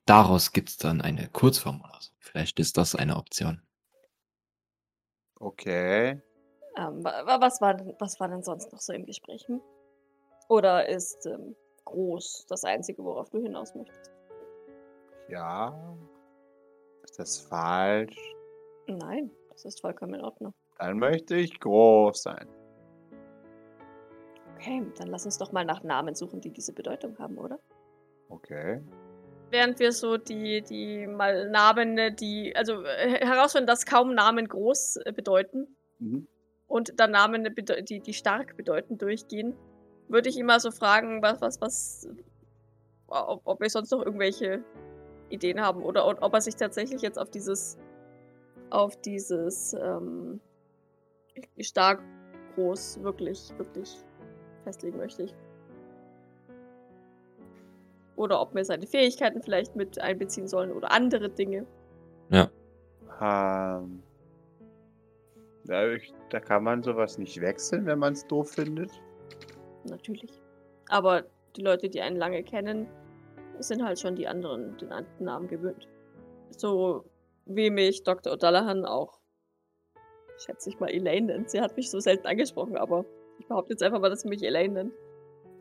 [0.05, 2.11] daraus gibt es dann eine Kurzform oder so.
[2.19, 3.61] Vielleicht ist das eine Option.
[5.39, 6.21] Okay.
[6.77, 9.45] Ähm, wa- wa- was, war, denn- was war denn sonst noch so im Gespräch?
[9.47, 9.61] Hm?
[10.47, 14.11] Oder ist ähm, groß das Einzige, worauf du hinaus möchtest?
[15.27, 15.97] Ja.
[17.03, 18.15] Ist das falsch?
[18.87, 20.53] Nein, das ist vollkommen in Ordnung.
[20.77, 22.47] Dann möchte ich groß sein.
[24.55, 27.59] Okay, dann lass uns doch mal nach Namen suchen, die diese Bedeutung haben, oder?
[28.29, 28.81] Okay.
[29.49, 34.47] Während wir so die, die mal Namen, äh, die, also äh, herausfinden, dass kaum Namen
[34.47, 36.27] groß äh, bedeuten Mhm.
[36.67, 37.47] und dann Namen,
[37.87, 39.55] die, die stark bedeuten, durchgehen,
[40.07, 42.09] würde ich immer so fragen, was, was, was,
[43.07, 44.63] ob, ob wir sonst noch irgendwelche
[45.29, 47.77] Ideen haben oder ob ob er sich tatsächlich jetzt auf dieses,
[48.69, 50.41] auf dieses ähm,
[51.59, 52.01] stark
[52.55, 53.97] groß wirklich, wirklich
[54.63, 55.23] festlegen möchte.
[55.23, 55.35] Ich.
[58.15, 61.65] Oder ob wir seine Fähigkeiten vielleicht mit einbeziehen sollen oder andere Dinge.
[63.21, 64.03] Ähm,
[65.65, 68.91] da, ich- da kann man sowas nicht wechseln, wenn man es doof findet.
[69.85, 70.41] Natürlich.
[70.89, 71.23] Aber
[71.55, 72.87] die Leute, die einen lange kennen,
[73.59, 75.87] sind halt schon die anderen, den anderen Namen gewöhnt.
[76.49, 77.05] So
[77.45, 78.33] wie mich Dr.
[78.33, 79.19] O'Dallahan auch,
[80.43, 81.49] schätze ich mal, Elaine nennt.
[81.49, 83.05] Sie hat mich so selten angesprochen, aber
[83.39, 84.93] ich behaupte jetzt einfach mal, dass sie mich Elaine nennt.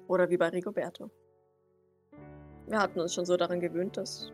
[0.08, 1.10] Oder wie bei Rigoberto.
[2.66, 4.32] Wir hatten uns schon so daran gewöhnt, dass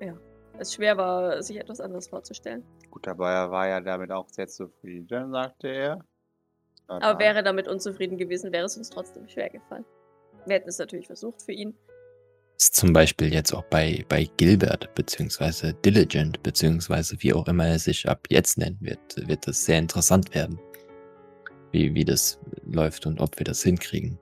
[0.00, 0.16] ja,
[0.58, 2.64] es schwer war, sich etwas anderes vorzustellen.
[2.90, 6.04] Gut, aber er war ja damit auch sehr zufrieden, sagte er.
[6.86, 9.84] Aber wäre damit unzufrieden gewesen, wäre es uns trotzdem schwer gefallen.
[10.46, 11.74] Wir hätten es natürlich versucht für ihn.
[12.62, 17.80] Ist zum Beispiel jetzt auch bei, bei Gilbert, beziehungsweise Diligent, beziehungsweise wie auch immer er
[17.80, 20.60] sich ab jetzt nennen wird, wird es sehr interessant werden,
[21.72, 24.16] wie, wie das läuft und ob wir das hinkriegen.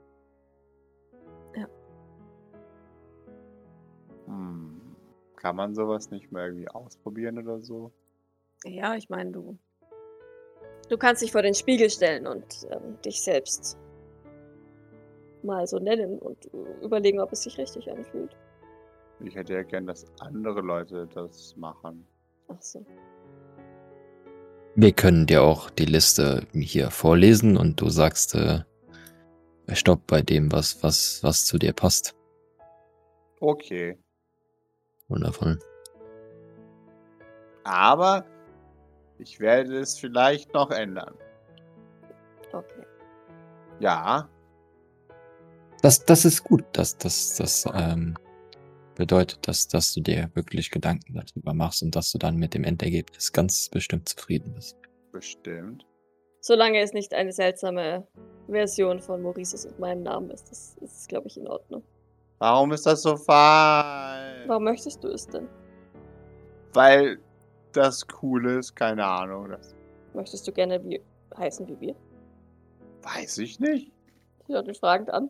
[4.25, 4.81] Hm.
[5.35, 7.91] Kann man sowas nicht mal irgendwie ausprobieren oder so?
[8.65, 9.59] Ja, ich meine, du.
[10.89, 13.77] Du kannst dich vor den Spiegel stellen und ähm, dich selbst
[15.43, 16.49] mal so nennen und
[16.81, 18.35] überlegen, ob es sich richtig anfühlt.
[19.23, 22.05] Ich hätte ja gern, dass andere Leute das machen.
[22.47, 22.85] Ach so.
[24.75, 28.61] Wir können dir auch die Liste hier vorlesen und du sagst, äh,
[29.73, 32.15] stopp bei dem, was, was, was zu dir passt.
[33.41, 33.97] Okay.
[35.09, 35.59] Wundervoll.
[37.63, 38.25] Aber
[39.19, 41.13] ich werde es vielleicht noch ändern.
[42.53, 42.85] Okay.
[43.79, 44.27] Ja,
[45.81, 46.63] Das, das ist gut.
[46.73, 48.15] Das, das, das ähm,
[48.95, 52.63] bedeutet, dass, dass du dir wirklich Gedanken darüber machst und dass du dann mit dem
[52.63, 54.77] Endergebnis ganz bestimmt zufrieden bist.
[55.11, 55.85] bestimmt.
[56.39, 58.07] Solange es nicht eine seltsame
[58.47, 61.83] Version von Maurices und meinem Namen ist, das ist, glaube ich, in Ordnung.
[62.39, 64.47] Warum ist das so falsch?
[64.47, 65.47] Warum möchtest du es denn?
[66.73, 67.19] Weil
[67.73, 69.49] das cool ist, keine Ahnung.
[69.49, 69.75] Das
[70.13, 71.01] Möchtest du gerne wie
[71.37, 71.95] heißen wie wir?
[73.03, 73.91] weiß ich nicht.
[74.47, 75.29] Sie schaut mich fragend an.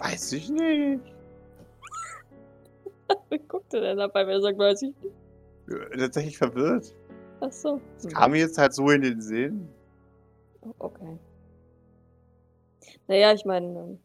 [0.00, 1.02] Weiß ich nicht.
[3.30, 5.14] Wie guckt er denn dabei, wenn er sagt, weiß ich nicht?
[5.98, 6.94] Tatsächlich verwirrt.
[7.40, 7.80] Ach so.
[7.96, 9.68] Es kam mir jetzt halt so in den Sinn.
[10.78, 11.18] Okay.
[13.08, 13.98] Naja, ich meine, ähm,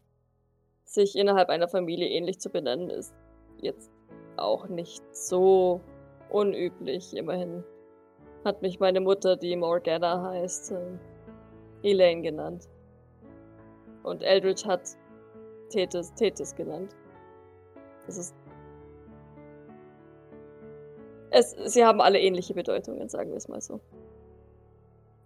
[0.84, 3.14] sich innerhalb einer Familie ähnlich zu benennen, ist
[3.60, 3.90] jetzt
[4.36, 5.80] auch nicht so
[6.30, 7.16] unüblich.
[7.16, 7.64] Immerhin
[8.44, 10.98] hat mich meine Mutter, die Morgana heißt, ähm,
[11.82, 12.68] Elaine genannt.
[14.02, 14.96] Und Eldridge hat
[15.68, 16.94] Tethys, Tethys genannt.
[18.06, 18.34] Das ist.
[21.30, 23.80] Es, sie haben alle ähnliche Bedeutungen, sagen wir es mal so.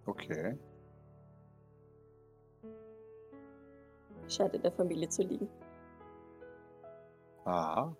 [0.05, 0.57] Okay.
[4.27, 5.47] Scheint in der Familie zu liegen.
[7.45, 7.95] Aha.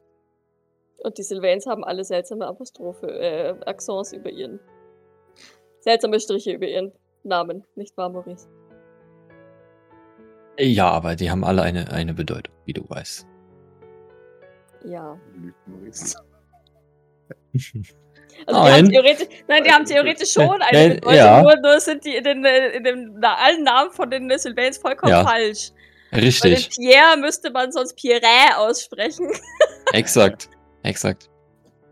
[1.04, 4.60] Und die Sylvains haben alle seltsame Apostrophe, äh, Accents über ihren.
[5.80, 6.92] Seltsame Striche über ihren
[7.24, 8.48] Namen, nicht wahr, Maurice?
[10.62, 13.26] Ja, aber die haben alle eine, eine Bedeutung, wie du weißt.
[14.86, 15.18] Ja.
[18.48, 18.90] Also die haben Nein.
[18.90, 21.42] theoretisch, nein, die haben theoretisch schon eine Äh, Bedeutung, ja.
[21.44, 24.78] nur, nur sind die in den, äh, in den na, allen Namen von den Sylvains
[24.80, 25.24] vollkommen Ja.
[25.24, 25.72] falsch.
[26.12, 29.28] Bei Richtig, Pierre müsste man sonst Pierre aussprechen.
[29.94, 30.50] exakt,
[30.82, 31.30] exakt.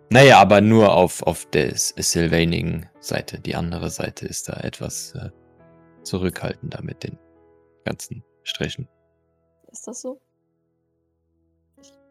[0.10, 3.40] Naja, aber nur auf, auf der sylvanigen Seite.
[3.40, 5.30] Die andere Seite ist da etwas äh,
[6.04, 7.20] zurückhaltender mit den
[7.86, 8.88] ganzen Strichen.
[9.72, 10.20] Ist das so?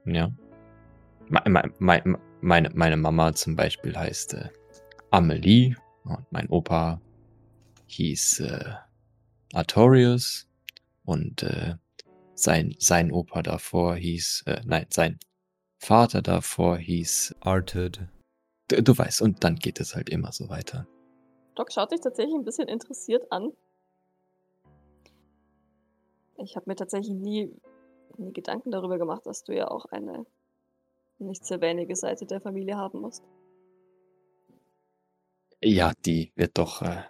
[0.04, 0.32] Ja.
[1.28, 4.48] Me me me meine, meine Mama zum Beispiel heißt äh,
[5.10, 5.74] Amelie
[6.04, 7.00] und mein Opa
[7.86, 8.74] hieß äh,
[9.52, 10.48] Artorius
[11.04, 11.74] und äh,
[12.34, 15.18] sein, sein Opa davor hieß, äh, nein, sein
[15.78, 17.36] Vater davor hieß.
[17.40, 18.08] Arted.
[18.68, 20.86] Du, du weißt, und dann geht es halt immer so weiter.
[21.54, 23.52] Doc schaut dich tatsächlich ein bisschen interessiert an.
[26.38, 27.52] Ich habe mir tatsächlich nie,
[28.16, 30.24] nie Gedanken darüber gemacht, dass du ja auch eine
[31.18, 33.24] nicht sehr wenige Seite der Familie haben musst.
[35.60, 37.02] Ja, die wird doch äh,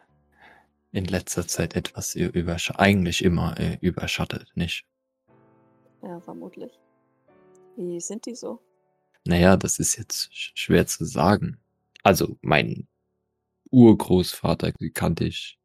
[0.93, 4.87] in letzter Zeit etwas überschattet, eigentlich immer äh, überschattet, nicht?
[6.03, 6.79] Ja, vermutlich.
[7.77, 8.61] Wie sind die so?
[9.25, 11.61] Naja, das ist jetzt sch schwer zu sagen.
[12.03, 12.88] Also, mein
[13.71, 15.59] Urgroßvater kannte ich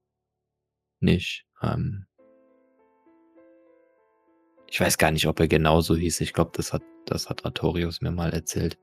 [1.00, 1.46] nicht.
[1.62, 2.06] Ähm,
[4.74, 6.22] ich weiß gar nicht, ob er genauso hieß.
[6.22, 8.80] Ich glaube, das hat, das hat Artorius mir mal erzählt.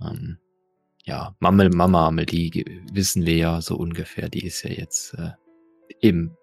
[0.00, 0.38] Ähm,
[1.04, 4.28] ja, Mammel, Mama Amelie wissen wir ja so ungefähr.
[4.28, 5.32] Die ist ja jetzt äh,
[6.00, 6.36] im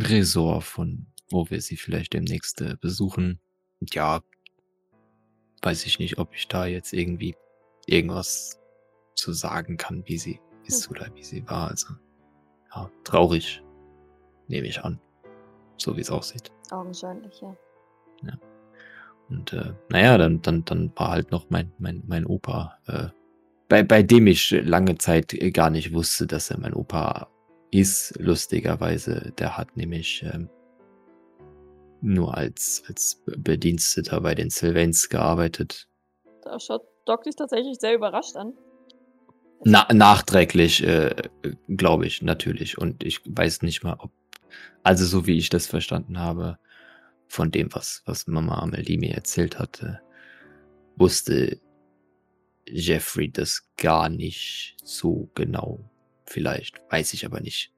[0.00, 3.38] Resort von, wo wir sie vielleicht demnächst äh, besuchen.
[3.80, 4.20] Und ja,
[5.62, 7.36] weiß ich nicht, ob ich da jetzt irgendwie
[7.86, 8.58] irgendwas
[9.14, 10.96] zu sagen kann, wie sie ist Hm.
[10.96, 11.70] oder wie sie war.
[11.70, 11.94] Also,
[12.74, 13.62] ja, traurig,
[14.48, 15.00] nehme ich an.
[15.80, 16.50] So wie es aussieht.
[16.70, 17.56] Augenscheinlich, ja.
[19.30, 23.08] Und äh, naja, dann, dann, dann war halt noch mein, mein, mein Opa, äh,
[23.68, 27.28] bei, bei dem ich lange Zeit gar nicht wusste, dass er mein Opa
[27.70, 29.32] ist, lustigerweise.
[29.38, 30.50] Der hat nämlich ähm,
[32.00, 35.88] nur als, als Bediensteter bei den Sylvains gearbeitet.
[36.42, 38.54] Da schaut Doc dich tatsächlich sehr überrascht an.
[39.62, 41.14] Na, nachträglich, äh,
[41.68, 42.78] glaube ich, natürlich.
[42.78, 44.10] Und ich weiß nicht mal, ob,
[44.82, 46.58] also so wie ich das verstanden habe,
[47.28, 50.00] von dem, was, was Mama Amelie mir erzählt hatte,
[50.96, 51.60] wusste
[52.66, 55.80] Jeffrey das gar nicht so genau.
[56.26, 57.72] Vielleicht, weiß ich aber nicht.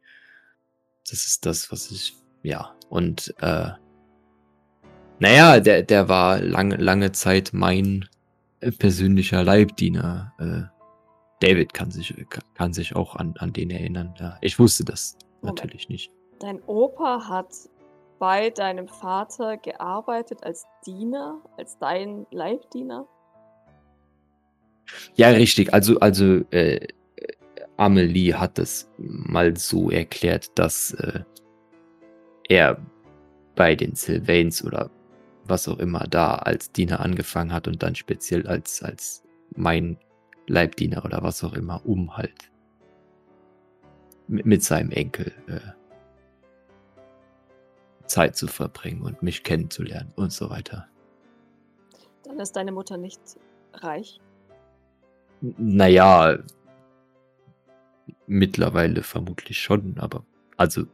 [1.08, 2.74] Das ist das, was ich, ja.
[2.88, 3.70] Und, äh,
[5.18, 8.08] naja, der, der war lange, lange Zeit mein
[8.60, 10.32] äh, persönlicher Leibdiener.
[10.38, 10.72] Äh,
[11.40, 12.14] David kann sich,
[12.54, 14.14] kann sich auch an, an den erinnern.
[14.18, 15.58] Ja, ich wusste das Moment.
[15.58, 16.10] natürlich nicht.
[16.42, 17.54] Dein Opa hat
[18.18, 23.06] bei deinem Vater gearbeitet als Diener, als dein Leibdiener.
[25.14, 25.72] Ja, richtig.
[25.72, 26.88] Also, also äh,
[27.76, 31.20] Amelie hat es mal so erklärt, dass äh,
[32.48, 32.76] er
[33.54, 34.90] bei den Sylvains oder
[35.44, 39.22] was auch immer da als Diener angefangen hat und dann speziell als, als
[39.54, 39.96] mein
[40.48, 42.50] Leibdiener oder was auch immer, um halt
[44.26, 45.81] mit, mit seinem Enkel äh,
[48.12, 50.86] Zeit zu verbringen und mich kennenzulernen und so weiter.
[52.24, 53.20] Dann ist deine Mutter nicht
[53.72, 54.20] reich.
[55.40, 56.38] N- Naja,
[58.26, 60.24] mittlerweile vermutlich schon, aber
[60.56, 60.84] also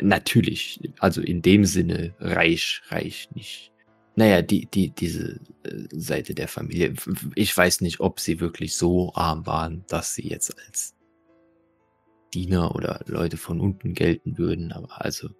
[0.00, 3.72] natürlich, also in dem Sinne reich, reich nicht.
[4.16, 6.94] Naja, die, die, diese äh, Seite der Familie,
[7.36, 10.94] ich weiß nicht, ob sie wirklich so arm waren, dass sie jetzt als
[12.34, 15.30] Diener oder Leute von unten gelten würden, aber also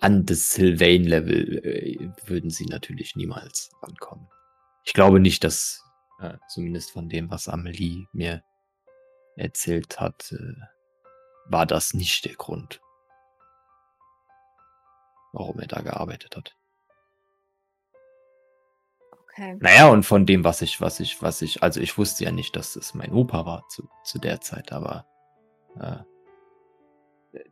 [0.00, 4.28] an das Sylvain-Level äh, würden sie natürlich niemals rankommen.
[4.84, 5.84] Ich glaube nicht, dass,
[6.20, 8.42] äh, zumindest von dem, was Amelie mir
[9.36, 10.54] erzählt hat, äh,
[11.46, 12.80] war das nicht der Grund,
[15.32, 16.56] warum er da gearbeitet hat.
[19.22, 19.56] Okay.
[19.60, 22.56] Naja, und von dem, was ich, was ich, was ich, also ich wusste ja nicht,
[22.56, 25.06] dass es mein Opa war zu, zu der Zeit, aber
[25.78, 25.98] äh,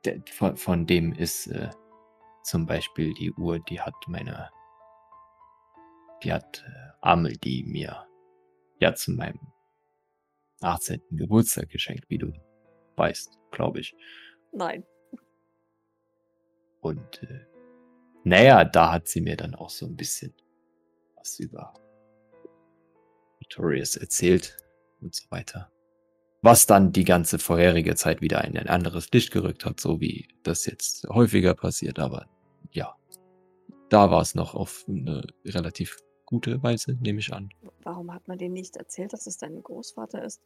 [0.04, 1.70] der, von, von dem ist äh,
[2.48, 4.50] zum Beispiel die Uhr, die hat meine,
[6.22, 8.06] die hat äh, Amelie mir
[8.80, 9.38] ja zu meinem
[10.62, 11.02] 18.
[11.10, 12.32] Geburtstag geschenkt, wie du
[12.96, 13.94] weißt, glaube ich.
[14.52, 14.84] Nein.
[16.80, 17.46] Und äh,
[18.24, 20.34] naja, da hat sie mir dann auch so ein bisschen
[21.16, 21.74] was über
[23.40, 24.56] Victorious erzählt
[25.00, 25.70] und so weiter.
[26.40, 30.28] Was dann die ganze vorherige Zeit wieder in ein anderes Licht gerückt hat, so wie
[30.44, 32.26] das jetzt häufiger passiert, aber
[32.72, 32.94] ja.
[33.88, 37.48] Da war es noch auf eine relativ gute Weise, nehme ich an.
[37.84, 40.42] Warum hat man dir nicht erzählt, dass es dein Großvater ist?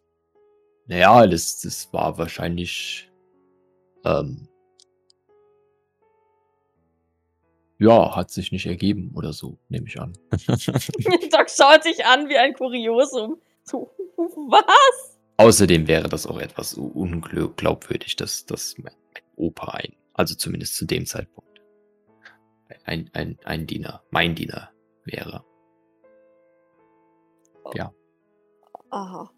[0.87, 3.11] Naja, das, das war wahrscheinlich.
[4.05, 4.49] Ähm,
[7.79, 10.13] ja, hat sich nicht ergeben oder so, nehme ich an.
[10.31, 13.41] Doc schaut dich an wie ein Kuriosum.
[13.65, 15.19] So, was?
[15.37, 20.85] Außerdem wäre das auch etwas unglaubwürdig, dass, dass mein, mein Opa ein, also zumindest zu
[20.85, 21.52] dem Zeitpunkt,
[22.85, 24.71] ein, ein, ein Diener, mein Diener
[25.05, 25.45] wäre.
[28.93, 29.31] Aha.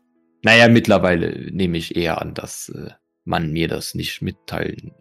[0.43, 2.91] Naja, mittlerweile nehme ich eher an, dass äh,
[3.25, 4.93] man mir das nicht mitteilen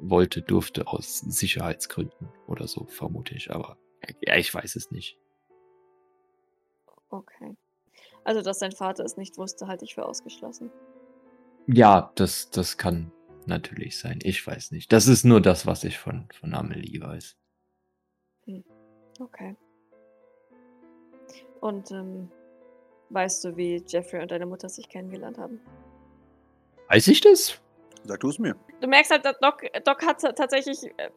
[0.00, 3.50] wollte, durfte aus Sicherheitsgründen oder so, vermute ich.
[3.50, 3.78] Aber
[4.20, 5.18] ja, ich weiß es nicht.
[7.08, 7.56] Okay.
[8.24, 10.70] Also, dass dein Vater es nicht wusste, halte ich für ausgeschlossen.
[11.66, 13.10] Ja, das, das kann
[13.46, 14.18] natürlich sein.
[14.22, 14.92] Ich weiß nicht.
[14.92, 17.36] Das ist nur das, was ich von, von Amelie weiß.
[19.20, 19.56] Okay.
[21.60, 22.30] Und ähm,
[23.10, 25.60] weißt du, wie Jeffrey und deine Mutter sich kennengelernt haben?
[26.88, 27.60] Weiß ich das?
[28.04, 28.56] Sag du es mir.
[28.80, 31.10] Du merkst halt, dass Doc, Doc hat tatsächlich äh,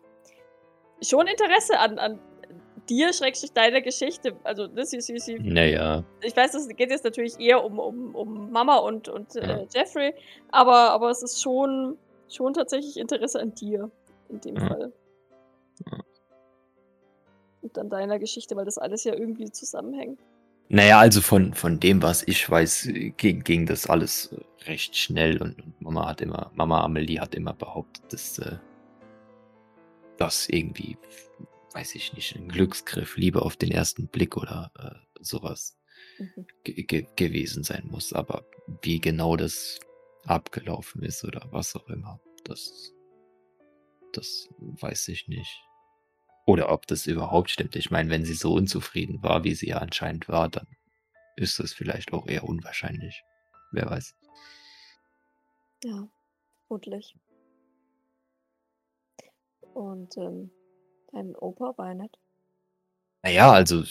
[1.01, 2.19] schon Interesse an, an
[2.87, 4.35] dir, schrägstrich deiner Geschichte.
[4.43, 6.03] Also, das ist, sie, sie, Naja.
[6.21, 9.41] ich weiß, es geht jetzt natürlich eher um, um, um Mama und, und Ja.
[9.41, 10.13] äh, Jeffrey,
[10.51, 11.97] aber, aber es ist schon,
[12.29, 13.89] schon tatsächlich Interesse an dir
[14.29, 14.67] in dem Ja.
[14.67, 14.93] Fall.
[15.87, 15.97] Ja.
[17.65, 20.19] Und an deiner Geschichte, weil das alles ja irgendwie zusammenhängt.
[20.69, 24.35] Naja, also von, von dem, was ich weiß, ging, ging das alles
[24.65, 28.57] recht schnell und, und Mama hat immer, Mama Amelie hat immer behauptet, dass äh,
[30.17, 30.97] das irgendwie,
[31.73, 35.77] weiß ich nicht, ein Glücksgriff, Liebe auf den ersten Blick oder äh, sowas
[36.19, 36.45] Mhm.
[36.63, 38.13] ge ge gewesen sein muss.
[38.13, 38.45] Aber
[38.81, 39.79] wie genau das
[40.25, 42.93] abgelaufen ist oder was auch immer, das,
[44.13, 45.61] das weiß ich nicht.
[46.45, 47.75] Oder ob das überhaupt stimmt.
[47.75, 50.67] Ich meine, wenn sie so unzufrieden war, wie sie ja anscheinend war, dann
[51.35, 53.23] ist das vielleicht auch eher unwahrscheinlich.
[53.71, 54.15] Wer weiß.
[55.83, 56.07] Ja,
[56.67, 57.15] vermutlich.
[59.73, 60.51] Und ähm,
[61.11, 62.17] dein Opa war nett.
[63.23, 63.83] Naja, also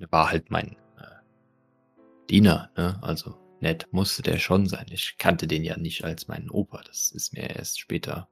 [0.00, 2.98] er war halt mein äh, Diener, ne?
[3.02, 4.86] Also nett musste der schon sein.
[4.90, 6.82] Ich kannte den ja nicht als meinen Opa.
[6.84, 8.28] Das ist mir erst später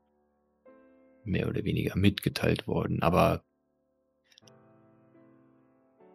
[1.31, 3.03] mehr oder weniger mitgeteilt worden.
[3.03, 3.43] Aber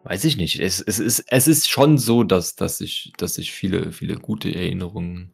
[0.04, 0.60] weiß ich nicht.
[0.60, 4.54] Es, es, ist, es ist schon so, dass, dass, ich, dass ich viele, viele gute
[4.54, 5.32] Erinnerungen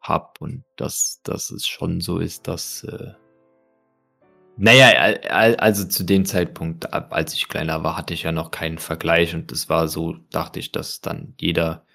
[0.00, 3.12] habe und dass, dass es schon so ist, dass äh,
[4.56, 8.50] naja, al- al- also zu dem Zeitpunkt, als ich kleiner war, hatte ich ja noch
[8.50, 11.86] keinen Vergleich und es war so, dachte ich, dass dann jeder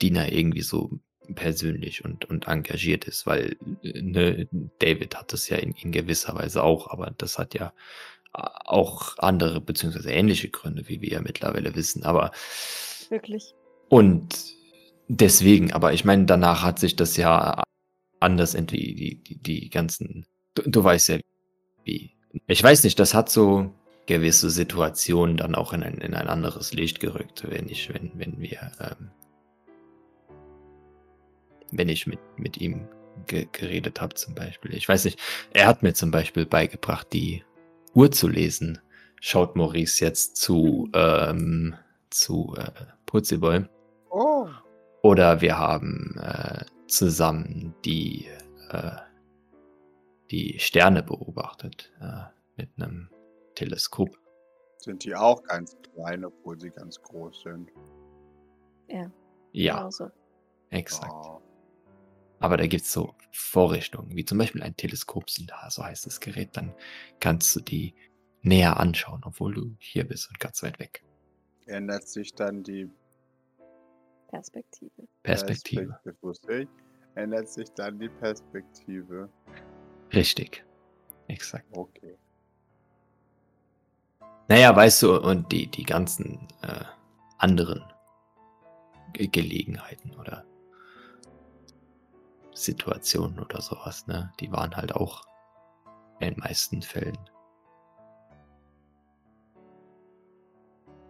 [0.00, 0.98] Diener irgendwie so
[1.34, 4.48] persönlich und, und engagiert ist, weil äh, ne,
[4.78, 7.72] David hat das ja in, in gewisser Weise auch, aber das hat ja
[8.34, 12.04] äh, auch andere beziehungsweise ähnliche Gründe, wie wir ja mittlerweile wissen.
[12.04, 12.30] Aber
[13.08, 13.54] Wirklich.
[13.88, 14.54] und
[15.08, 17.62] deswegen, aber ich meine, danach hat sich das ja
[18.20, 21.18] anders entwickelt, die, die, die ganzen, du, du weißt ja,
[21.84, 22.12] wie.
[22.46, 23.72] Ich weiß nicht, das hat so
[24.06, 28.40] gewisse Situationen dann auch in ein, in ein anderes Licht gerückt, wenn ich, wenn, wenn
[28.40, 29.10] wir, ähm,
[31.72, 32.88] wenn ich mit, mit ihm
[33.26, 34.74] ge geredet habe zum Beispiel.
[34.74, 35.18] Ich weiß nicht,
[35.52, 37.44] er hat mir zum Beispiel beigebracht, die
[37.94, 38.78] Uhr zu lesen.
[39.20, 41.74] Schaut Maurice jetzt zu, ähm,
[42.10, 42.70] zu äh,
[43.06, 43.64] Putziboy.
[44.10, 44.48] Oh.
[45.02, 48.28] Oder wir haben äh, zusammen die,
[48.70, 48.90] äh,
[50.30, 52.24] die Sterne beobachtet äh,
[52.56, 53.08] mit einem
[53.54, 54.16] Teleskop.
[54.78, 57.70] Sind die auch ganz klein, obwohl sie ganz groß sind?
[58.88, 59.10] Ja.
[59.52, 60.10] Ja, Genau so.
[60.70, 61.12] exakt.
[61.12, 61.40] Oh.
[62.38, 66.50] Aber da gibt's so Vorrichtungen, wie zum Beispiel ein Teleskopsendar, so heißt das Gerät.
[66.56, 66.74] Dann
[67.20, 67.94] kannst du die
[68.42, 71.02] näher anschauen, obwohl du hier bist und ganz weit weg.
[71.66, 72.88] Ändert sich dann die
[74.28, 74.90] Perspektive.
[75.22, 75.86] Perspektive.
[75.86, 76.68] Perspektive, wusste ich.
[77.14, 79.30] Ändert sich dann die Perspektive.
[80.12, 80.64] Richtig.
[81.28, 81.66] Exakt.
[81.76, 82.16] Okay.
[84.48, 86.84] Naja, weißt du, und die, die ganzen äh,
[87.38, 87.82] anderen
[89.12, 90.44] Ge Gelegenheiten oder
[92.56, 95.22] Situationen oder sowas, ne, die waren halt auch
[96.20, 97.18] in den meisten Fällen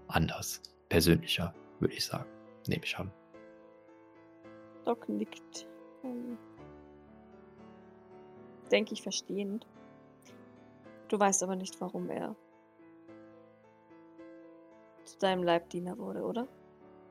[0.09, 2.28] anders, persönlicher, würde ich sagen,
[2.66, 3.12] nehme ich an.
[4.84, 5.68] Doc nickt.
[6.05, 6.38] Ähm,
[8.70, 9.66] denke ich verstehend.
[11.09, 12.34] Du weißt aber nicht, warum er
[15.05, 16.42] zu deinem Leibdiener wurde, oder?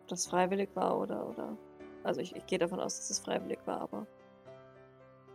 [0.01, 1.57] Ob das freiwillig war oder oder.
[2.03, 4.05] Also ich, ich gehe davon aus, dass es freiwillig war, aber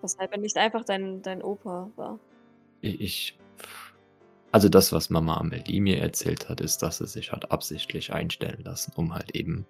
[0.03, 2.19] weshalb er nicht einfach dein, dein Opa war.
[2.81, 3.39] Ich,
[4.53, 8.63] also das, was Mama Amelie mir erzählt hat, ist, dass er sich hat absichtlich einstellen
[8.65, 9.67] lassen, um halt eben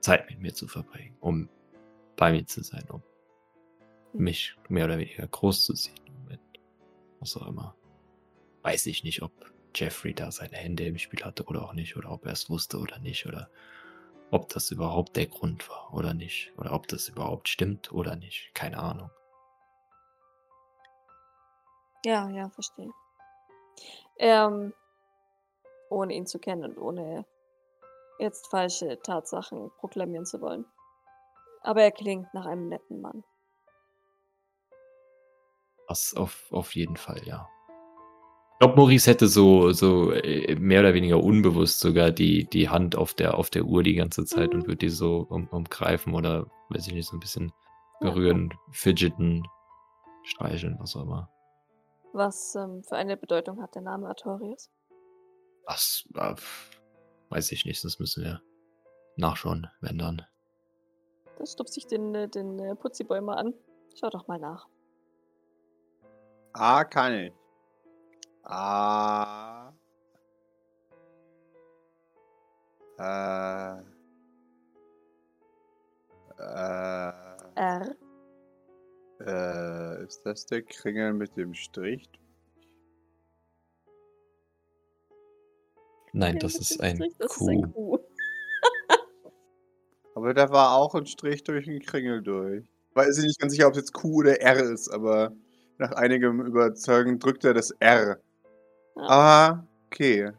[0.00, 1.48] Zeit mit mir zu verbringen, um
[2.16, 3.02] bei mir zu sein, um
[4.12, 4.24] Hm.
[4.24, 5.94] mich mehr oder weniger groß zu ziehen.
[7.20, 7.74] Was auch immer.
[8.62, 9.32] Weiß ich nicht, ob
[9.74, 12.78] Jeffrey da seine Hände im Spiel hatte oder auch nicht, oder ob er es wusste
[12.78, 13.50] oder nicht, oder
[14.30, 18.50] ob das überhaupt der Grund war oder nicht, oder ob das überhaupt stimmt oder nicht.
[18.54, 19.10] Keine Ahnung.
[22.04, 22.92] Ja, ja, verstehe.
[24.18, 24.72] Ähm,
[25.90, 27.24] ohne ihn zu kennen und ohne
[28.18, 30.64] jetzt falsche Tatsachen proklamieren zu wollen.
[31.62, 33.24] Aber er klingt nach einem netten Mann.
[35.88, 37.48] Das auf, auf jeden Fall, ja.
[38.58, 42.96] Ich glaube, Maurice hätte so, so äh, mehr oder weniger unbewusst sogar die, die Hand
[42.96, 44.66] auf der, auf der Uhr die ganze Zeit und Mhm.
[44.66, 47.52] würde die so um, umgreifen oder, weiß ich nicht, so ein bisschen
[48.00, 49.46] berühren, fidgeten,
[50.24, 51.30] streicheln, was auch immer.
[52.12, 54.68] Was ähm, für eine Bedeutung hat der Name Artorius?
[55.64, 56.34] Das äh,
[57.28, 58.42] weiß ich nicht, das müssen wir
[59.14, 60.26] nachschauen, wenn dann.
[61.38, 63.54] Da stupse ich den, äh, den äh, Putziboy mal an.
[63.94, 64.66] Schau doch mal nach.
[66.54, 67.32] A kann ich.
[68.48, 69.74] A.
[72.98, 73.82] Äh.
[76.38, 77.12] Äh.
[77.56, 77.96] R.
[79.20, 82.08] Äh, ist das der Kringel mit dem Strich?
[86.12, 87.48] Nein, das ist ein Strich, das ist Q.
[87.48, 87.98] ein Q.
[90.14, 92.64] Aber da war auch ein Strich durch den Kringel durch.
[92.94, 95.32] Weiß ich nicht ganz sicher, ob es jetzt Q oder R ist, aber
[95.76, 98.18] nach einigem Überzeugen drückt er das R.
[98.98, 99.04] Ja.
[99.08, 100.32] Ah, okay.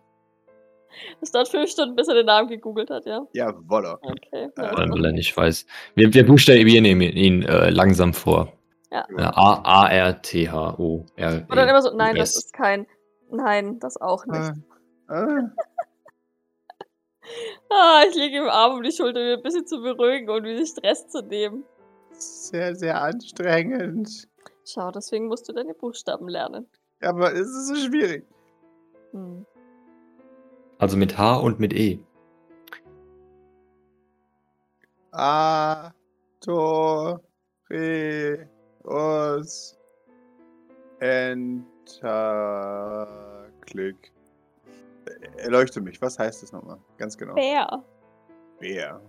[1.22, 3.26] Es dauert fünf Stunden, bis er den Namen gegoogelt hat, ja?
[3.34, 3.97] Jawolle.
[4.01, 4.49] Okay.
[4.57, 5.66] Ja, Ja, Weil er nicht weiß.
[5.95, 8.51] Wir, wir buchstabieren ihn, ihn äh, langsam vor.
[8.91, 9.05] Ja.
[9.18, 11.45] Ja, A- A-R-T-H-O-R.
[11.47, 12.86] Und dann immer so, nein, das ist kein.
[13.32, 14.51] Nein, das auch nicht.
[15.07, 15.38] Ah, ah.
[17.70, 20.28] Ah, ich lege ihm den Arm um die Schulter, um ihn ein bisschen zu beruhigen
[20.30, 21.64] und wieder Stress zu nehmen.
[22.12, 24.28] Sehr, sehr anstrengend.
[24.66, 26.66] Schau, deswegen musst du deine Buchstaben lernen.
[27.01, 28.26] Aber es ist so schwierig.
[29.12, 29.45] Hm.
[30.78, 31.99] Also mit H und mit E.
[35.12, 35.91] A,
[36.41, 37.20] To,
[37.70, 38.47] Re,
[38.86, 39.78] Us,
[40.99, 42.07] Enter,
[43.62, 44.14] Klick.
[45.38, 46.78] Erleuchte mich, was heißt das nochmal?
[46.97, 47.34] Ganz genau.
[47.34, 47.84] Bär.
[48.60, 49.01] Bär.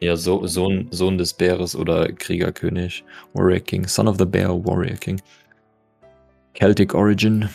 [0.00, 3.04] Ja, so, Sohn, Sohn des Bäres oder Kriegerkönig.
[3.34, 3.86] Warrior King.
[3.86, 5.20] Son of the Bear, Warrior King.
[6.54, 7.48] Celtic Origin.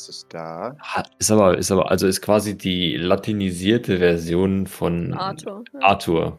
[0.00, 0.74] Was ist da?
[0.80, 5.62] Ha- Ist aber, ist aber, also ist quasi die latinisierte Version von Arthur.
[5.74, 5.80] Ja.
[5.82, 6.38] Arthur.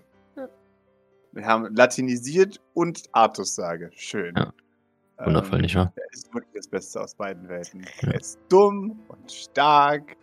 [1.33, 3.91] Wir haben latinisiert und Artus sage.
[3.93, 4.33] Schön.
[4.35, 4.51] Ja.
[5.23, 5.93] Wundervoll, Ähm, nicht wahr?
[5.95, 7.81] Er ist wirklich das Beste aus beiden Welten.
[8.01, 8.07] Ja.
[8.09, 10.17] Er ist dumm und stark.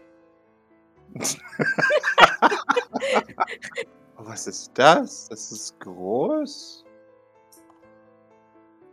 [1.14, 1.20] oh,
[4.16, 5.28] was ist das?
[5.28, 6.84] Das ist groß.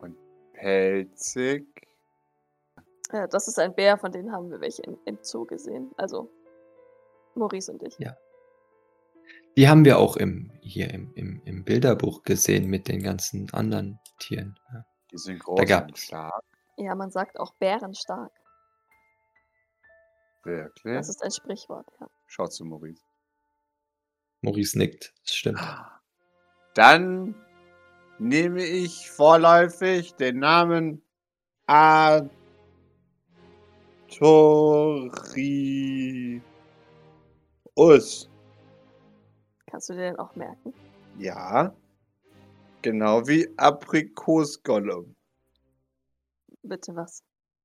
[0.01, 0.15] Und
[0.53, 1.65] pelzig.
[3.11, 5.91] Ja, das ist ein Bär, von denen haben wir welche im, im Zoo gesehen.
[5.97, 6.31] Also
[7.35, 7.97] Maurice und ich.
[7.99, 8.15] Ja.
[9.57, 13.99] Die haben wir auch im, hier im, im, im Bilderbuch gesehen mit den ganzen anderen
[14.19, 14.59] Tieren.
[14.73, 14.85] Ja.
[15.11, 16.01] Die sind groß und gab's.
[16.03, 16.43] stark.
[16.77, 18.31] Ja, man sagt auch bärenstark.
[20.43, 20.95] Wirklich?
[20.95, 22.07] Das ist ein Sprichwort, ja.
[22.27, 23.01] Schau zu Maurice.
[24.41, 25.59] Maurice nickt, das stimmt.
[26.75, 27.35] Dann
[28.19, 31.01] nehme ich vorläufig den Namen
[34.09, 35.09] Artorius.
[39.67, 40.73] Kannst du dir den auch merken?
[41.17, 41.75] Ja.
[42.81, 45.15] Genau wie Aprikosgollum.
[46.63, 47.23] Bitte was?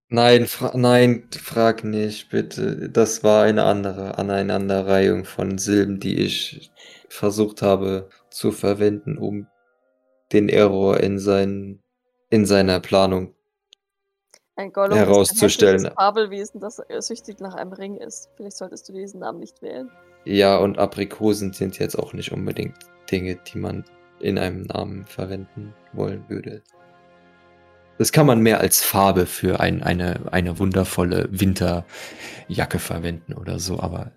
[0.09, 2.91] Nein, fra nein, frag nicht, bitte.
[2.91, 6.73] Das war eine andere Aneinanderreihung von Silben, die ich
[7.09, 9.47] versucht habe zu verwenden, um
[10.33, 11.81] den Error in, sein,
[12.29, 13.35] in seiner Planung.
[14.61, 15.77] Ein Gollum Herauszustellen.
[15.77, 18.29] ist ein Fabelwesen, das süchtig nach einem Ring ist.
[18.37, 19.91] Vielleicht solltest du diesen Namen nicht wählen.
[20.27, 22.77] Ja, und Aprikosen sind jetzt auch nicht unbedingt
[23.11, 23.87] Dinge, die man
[24.19, 26.63] in einem Namen verwenden wollen würde.
[27.97, 33.81] Das kann man mehr als Farbe für ein, eine, eine wundervolle Winterjacke verwenden oder so,
[33.81, 34.13] aber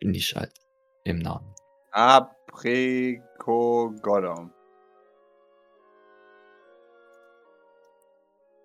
[0.00, 0.52] nicht halt
[1.02, 1.52] im Namen.
[1.90, 4.52] Aprikogollum.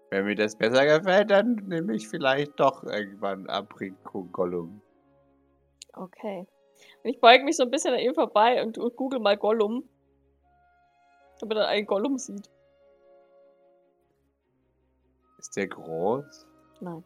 [0.10, 4.82] Wenn mir das besser gefällt, dann nehme ich vielleicht doch irgendwann Aprikogollum.
[5.94, 6.48] Okay.
[7.04, 9.88] Und ich beuge mich so ein bisschen an ihm vorbei und, google mal Gollum.
[11.40, 12.50] Damit er einen Gollum sieht.
[15.38, 16.48] Ist der groß?
[16.82, 17.04] Nein.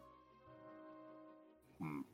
[1.78, 2.04] Hm.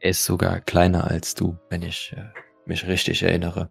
[0.00, 2.30] Er ist sogar kleiner als du, wenn ich äh,
[2.66, 3.70] mich richtig erinnere.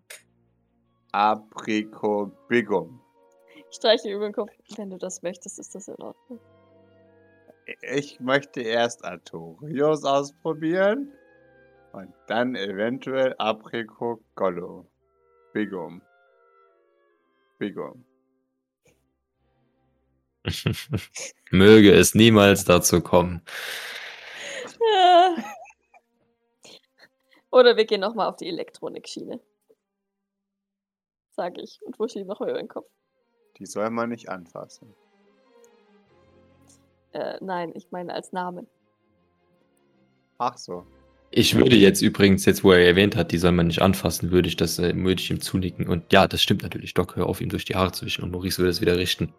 [1.12, 3.03] Aprikobigum.
[3.74, 4.52] Ich streiche über den Kopf.
[4.78, 6.40] Wenn du das möchtest, ist das in Ordnung.
[7.82, 11.12] Ich möchte erst Artorius ausprobieren
[11.92, 14.86] und dann eventuell Aprikogollo.
[15.54, 16.04] Bigum.
[17.58, 18.06] Bigum.
[21.50, 23.42] Möge es niemals dazu kommen.
[24.80, 25.36] Ja.
[27.50, 29.42] Oder wir gehen nochmal auf die Elektronik-Schiene.
[31.32, 32.86] Sage ich und wuschel ihm noch über den Kopf.
[33.58, 34.94] Die soll man nicht anfassen.
[37.12, 38.68] Äh, nein, ich meine als Namen.
[40.38, 40.86] Ach so.
[41.36, 44.48] Ich würde jetzt übrigens, jetzt wo er erwähnt hat, die soll man nicht anfassen, würde
[44.48, 45.88] ich das, äh, würde ich ihm zunicken.
[45.88, 46.94] Und ja, das stimmt natürlich.
[46.94, 49.34] Doc, hör auf, ihm durch die Haare zu wischen und Maurice würde es wieder richten.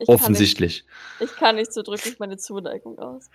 [0.00, 0.84] Ich kann Offensichtlich.
[1.18, 3.30] Nicht, ich kann nicht so drücklich meine Zuneigung aus.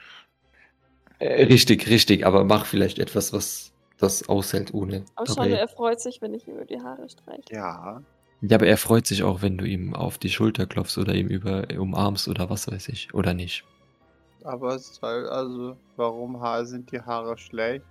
[1.19, 5.05] Äh, richtig, richtig, aber mach vielleicht etwas, was das aushält ohne.
[5.15, 7.43] Aber schon, er freut sich, wenn ich ihm über die Haare streiche.
[7.51, 8.01] Ja.
[8.45, 11.27] Ja, aber er freut sich auch, wenn du ihm auf die Schulter klopfst oder ihm
[11.27, 13.13] über umarmst oder was weiß ich.
[13.13, 13.63] Oder nicht.
[14.43, 17.85] Aber es ist halt, also, warum sind die Haare schlecht?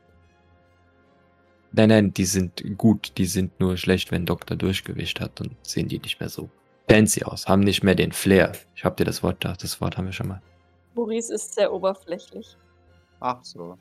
[1.72, 3.16] Nein, nein, die sind gut.
[3.16, 5.40] Die sind nur schlecht, wenn Doktor durchgewischt hat.
[5.40, 6.50] Dann sehen die nicht mehr so
[6.86, 7.48] fancy aus.
[7.48, 8.52] Haben nicht mehr den Flair.
[8.76, 9.54] Ich hab dir das Wort da.
[9.54, 10.42] Das Wort haben wir schon mal.
[10.94, 12.58] Maurice ist sehr oberflächlich.
[13.20, 13.78] Ach so.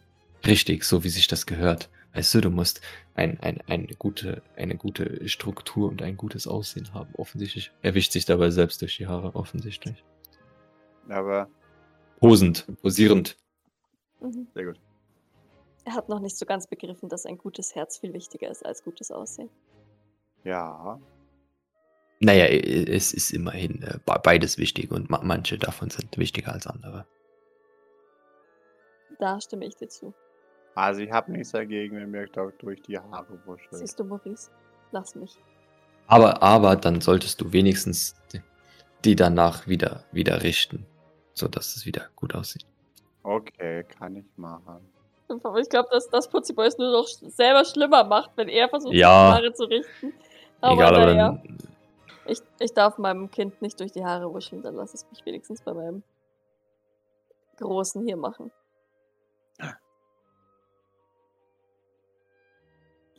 [0.47, 1.89] Richtig, so wie sich das gehört.
[2.13, 2.81] Weißt du, du musst
[3.15, 7.13] ein, ein, eine, gute, eine gute Struktur und ein gutes Aussehen haben.
[7.15, 7.71] Offensichtlich.
[7.81, 9.33] Er wischt sich dabei selbst durch die Haare.
[9.35, 10.03] Offensichtlich.
[11.09, 11.47] Aber,
[12.19, 13.37] Posend, posierend.
[14.19, 14.47] Mhm.
[14.53, 14.79] sehr gut.
[15.85, 18.83] Er hat noch nicht so ganz begriffen, dass ein gutes Herz viel wichtiger ist als
[18.83, 19.49] gutes Aussehen.
[20.43, 20.99] Ja.
[22.19, 26.67] Naja, es ist immerhin äh, be- beides wichtig und ma- manche davon sind wichtiger als
[26.67, 27.07] andere.
[29.17, 30.13] Da stimme ich dir zu.
[30.75, 33.75] Also, ich habe nichts dagegen, wenn mir Doc durch die Haare wuschelt.
[33.75, 34.49] Siehst du, Maurice?
[34.91, 35.37] Lass mich.
[36.07, 38.15] Aber, aber dann solltest du wenigstens
[39.03, 40.85] die- danach wieder, wieder richten,
[41.33, 42.65] sodass es wieder gut aussieht.
[43.23, 44.79] Okay, kann ich machen.
[45.43, 48.67] Aber ich glaube, dass das Putzi Boy es nur noch selber schlimmer macht, wenn er
[48.67, 49.29] versucht, Ja.
[49.29, 50.13] die Haare zu richten.
[50.59, 51.57] Aber Egal, aber naja, dann,
[52.25, 55.61] ich, ich darf meinem Kind nicht durch die Haare wuscheln, dann lass es mich wenigstens
[55.61, 56.03] bei meinem
[57.57, 58.51] Großen hier machen.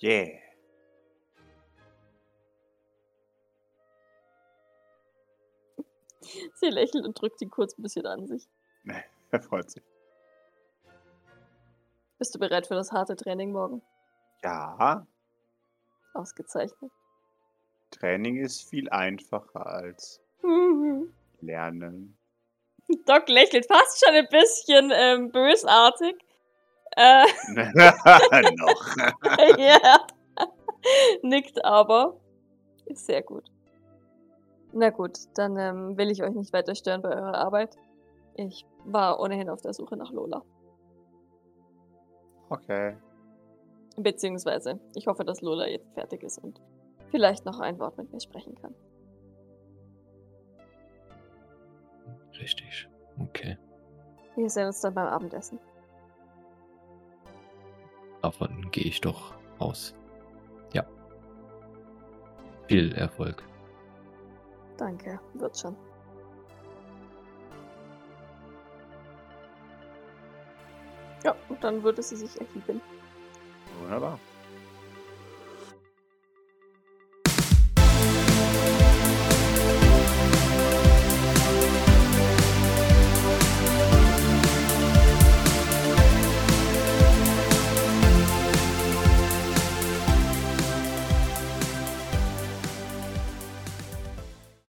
[0.03, 0.31] Yeah.
[6.55, 8.49] Sie lächelt und drückt ihn kurz ein bisschen an sich.
[9.31, 9.83] Er freut sich.
[12.19, 13.81] Bist du bereit für das harte Training morgen?
[14.45, 15.07] Ja,
[16.13, 16.93] Ausgezeichnet.
[17.91, 20.21] Training ist viel einfacher als
[21.41, 22.19] Lernen.
[23.07, 26.17] Doc lächelt fast schon ein bisschen ähm, bösartig.
[26.97, 27.25] Äh,
[28.57, 28.97] Noch.
[29.59, 30.07] ja.
[31.23, 32.17] Nickt aber.
[32.87, 33.45] Ist sehr gut.
[34.73, 37.77] Na gut, dann ähm, will ich euch nicht weiter stören bei eurer Arbeit.
[38.35, 40.43] Ich war ohnehin auf der Suche nach Lola.
[42.49, 42.97] Okay.
[43.97, 46.61] Beziehungsweise, ich hoffe, dass Lola jetzt fertig ist und
[47.11, 48.75] vielleicht noch ein Wort mit mir sprechen kann.
[52.43, 52.89] richtig.
[53.21, 53.57] Okay.
[54.37, 55.59] Wir sehen uns dann beim Abendessen.
[58.23, 59.95] Davon gehe ich doch aus.
[60.73, 60.85] Ja.
[62.69, 63.43] Viel Erfolg.
[64.77, 65.77] Danke, wird schon.
[71.25, 72.81] Ja, und dann würde sie sich erheben.
[73.81, 74.19] Wunderbar.